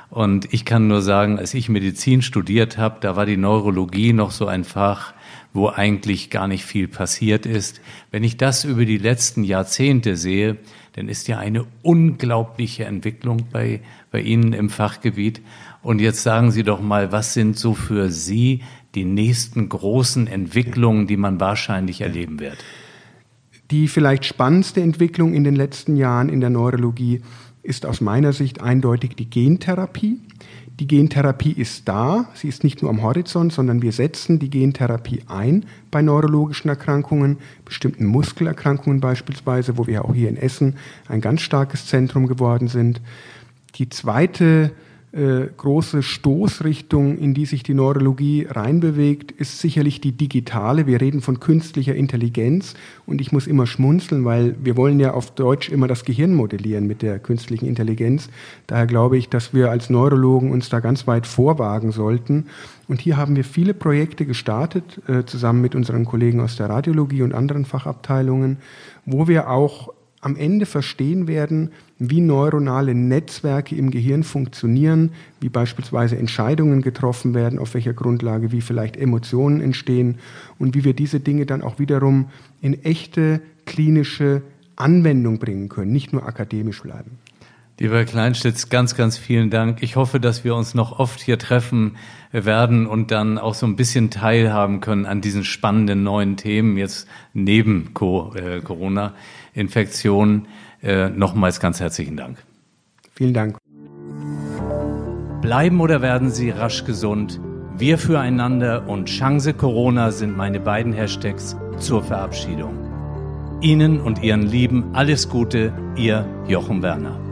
Und 0.09 0.55
ich 0.55 0.65
kann 0.65 0.87
nur 0.87 1.03
sagen, 1.03 1.37
als 1.37 1.53
ich 1.53 1.69
Medizin 1.69 2.23
studiert 2.23 2.79
habe, 2.79 2.99
da 3.01 3.17
war 3.17 3.27
die 3.27 3.37
Neurologie 3.37 4.13
noch 4.13 4.31
so 4.31 4.47
ein 4.47 4.63
Fach, 4.63 5.15
wo 5.53 5.69
eigentlich 5.69 6.31
gar 6.31 6.47
nicht 6.47 6.65
viel 6.65 6.87
passiert 6.87 7.45
ist. 7.45 7.81
Wenn 8.13 8.23
ich 8.23 8.37
das 8.37 8.63
über 8.63 8.85
die 8.85 8.99
letzten 8.99 9.43
Jahrzehnte 9.43 10.17
sehe, 10.17 10.59
dann 10.93 11.09
ist 11.09 11.27
ja 11.27 11.39
eine 11.39 11.67
unglaubliche 11.83 12.85
Entwicklung 12.85 13.49
bei, 13.51 13.81
bei 14.13 14.21
Ihnen 14.21 14.53
im 14.53 14.71
Fachgebiet. 14.71 15.43
Und 15.83 16.01
jetzt 16.01 16.23
sagen 16.23 16.53
Sie 16.53 16.63
doch 16.63 16.81
mal, 16.81 17.11
was 17.11 17.35
sind 17.35 17.59
so 17.59 17.75
für 17.75 18.11
Sie 18.11 18.63
die 18.97 19.05
nächsten 19.05 19.69
großen 19.69 20.27
Entwicklungen, 20.27 21.07
die 21.07 21.17
man 21.17 21.39
wahrscheinlich 21.39 22.01
erleben 22.01 22.41
wird? 22.41 22.57
Die 23.71 23.89
vielleicht 23.89 24.25
spannendste 24.25 24.81
Entwicklung 24.81 25.35
in 25.35 25.45
den 25.45 25.57
letzten 25.57 25.97
Jahren 25.97 26.29
in 26.29 26.41
der 26.41 26.51
Neurologie 26.51 27.21
ist 27.63 27.85
aus 27.85 28.01
meiner 28.01 28.33
Sicht 28.33 28.61
eindeutig 28.63 29.17
die 29.17 29.29
Gentherapie. 29.29 30.21
Die 30.79 30.87
Gentherapie 30.87 31.53
ist 31.53 31.89
da, 31.89 32.29
sie 32.35 32.49
ist 32.49 32.63
nicht 32.63 32.83
nur 32.83 32.91
am 32.91 33.03
Horizont, 33.03 33.53
sondern 33.53 33.83
wir 33.83 33.93
setzen 33.93 34.39
die 34.39 34.51
Gentherapie 34.51 35.23
ein 35.27 35.65
bei 35.91 36.03
neurologischen 36.03 36.69
Erkrankungen, 36.69 37.39
bestimmten 37.65 38.07
Muskelerkrankungen 38.07 39.01
beispielsweise, 39.01 39.79
wo 39.79 39.87
wir 39.87 40.05
auch 40.05 40.15
hier 40.15 40.29
in 40.29 40.37
Essen 40.37 40.77
ein 41.09 41.21
ganz 41.21 41.41
starkes 41.41 41.87
Zentrum 41.87 42.27
geworden 42.27 42.69
sind. 42.69 43.01
Die 43.77 43.89
zweite 43.89 44.71
äh, 45.17 45.49
große 45.57 46.03
Stoßrichtung, 46.03 47.17
in 47.17 47.33
die 47.33 47.47
sich 47.47 47.63
die 47.63 47.73
Neurologie 47.73 48.47
reinbewegt, 48.51 49.33
ist 49.33 49.61
sicherlich 49.61 50.03
die 50.03 50.13
digitale. 50.13 50.87
Wir 50.87 51.01
reden 51.01 51.23
von 51.23 51.41
künstlicher 51.41 51.95
Intelligenz 51.95 52.75
und 53.07 53.23
ich 53.23 53.33
muss 53.33 53.47
immer 53.47 53.67
schmunzeln, 53.67 54.27
weil 54.27 54.57
wir 54.63 54.77
wollen 54.77 55.01
ja 55.01 55.15
auf 55.15 55.31
Deutsch 55.31 55.71
immer 55.71 55.89
das 55.89 56.05
Gehirn 56.05 56.35
modellieren 56.35 56.87
mit 56.87 57.01
der 57.01 57.19
künstlichen 57.19 57.67
Intelligenz. 57.67 58.29
Daher 58.67 58.87
glaube 58.87 59.17
ich, 59.17 59.31
dass 59.31 59.55
wir 59.55 59.71
als 59.71 59.89
Neurologen 59.89 60.51
uns 60.51 60.69
da 60.69 60.81
ganz 60.81 61.07
weit 61.07 61.27
vorwagen 61.27 61.93
sollten. 61.93 62.47
Und 62.87 63.01
hier 63.01 63.17
haben 63.17 63.37
wir 63.37 63.45
viele 63.45 63.73
Projekte 63.73 64.27
gestartet, 64.27 65.01
äh, 65.09 65.25
zusammen 65.25 65.63
mit 65.63 65.75
unseren 65.75 66.05
Kollegen 66.05 66.41
aus 66.41 66.57
der 66.57 66.69
Radiologie 66.69 67.23
und 67.23 67.33
anderen 67.33 67.65
Fachabteilungen, 67.65 68.59
wo 69.07 69.29
wir 69.29 69.49
auch 69.49 69.96
am 70.27 70.35
Ende 70.35 70.67
verstehen 70.67 71.29
werden, 71.29 71.71
wie 72.01 72.21
neuronale 72.21 72.97
Netzwerke 72.97 73.77
im 73.77 73.93
Gehirn 73.93 74.25
funktionieren, 74.25 75.13
wie 75.41 75.49
beispielsweise 75.49 76.19
Entscheidungen 76.19 76.83
getroffen 76.83 77.33
werden, 77.33 77.61
auf 77.61 77.75
welcher 77.75 77.93
Grundlage, 77.93 78.51
wie 78.51 78.61
vielleicht 78.61 78.97
Emotionen 78.97 79.61
entstehen 79.61 80.19
und 80.59 80.75
wie 80.75 80.83
wir 80.83 80.95
diese 80.95 81.21
Dinge 81.21 81.47
dann 81.47 81.63
auch 81.63 81.79
wiederum 81.79 82.27
in 82.61 82.83
echte 82.83 83.41
klinische 83.67 84.43
Anwendung 84.75 85.39
bringen 85.39 85.69
können, 85.69 85.93
nicht 85.93 86.13
nur 86.13 86.27
akademisch 86.27 86.83
bleiben. 86.83 87.19
Lieber 87.79 88.05
Kleinstitz, 88.07 88.71
ganz, 88.71 88.95
ganz 88.97 89.19
vielen 89.19 89.51
Dank. 89.51 89.83
Ich 89.83 89.97
hoffe, 89.97 90.19
dass 90.19 90.45
wir 90.45 90.57
uns 90.57 90.75
noch 90.75 90.99
oft 90.99 91.21
hier 91.21 91.39
treffen 91.39 91.99
werden 92.33 92.87
und 92.87 93.11
dann 93.11 93.37
auch 93.37 93.55
so 93.55 93.67
ein 93.67 93.77
bisschen 93.77 94.11
teilhaben 94.11 94.81
können 94.81 95.05
an 95.05 95.21
diesen 95.21 95.45
spannenden 95.45 96.03
neuen 96.03 96.37
Themen 96.39 96.79
jetzt 96.79 97.07
neben 97.33 97.91
äh, 98.35 98.61
Corona. 98.61 99.15
Infektion. 99.57 100.47
Äh, 100.83 101.09
nochmals 101.09 101.59
ganz 101.59 101.81
herzlichen 101.81 102.17
Dank. 102.17 102.39
Vielen 103.15 103.35
Dank. 103.35 103.57
Bleiben 105.43 105.81
oder 105.81 106.03
werden 106.03 106.31
Sie 106.31 106.51
rasch 106.51 106.85
gesund? 106.85 107.41
Wir 107.77 107.99
füreinander 107.99 108.89
und 108.89 109.07
Chance 109.07 109.55
Corona 109.55 110.11
sind 110.11 110.37
meine 110.37 110.61
beiden 110.61 110.93
Hashtags 110.93 111.57
zur 111.79 112.03
Verabschiedung. 112.03 112.75
Ihnen 113.61 114.01
und 114.01 114.23
Ihren 114.23 114.43
Lieben 114.43 114.95
alles 114.95 115.29
Gute, 115.29 115.73
Ihr 115.97 116.27
Jochen 116.47 116.83
Werner. 116.83 117.26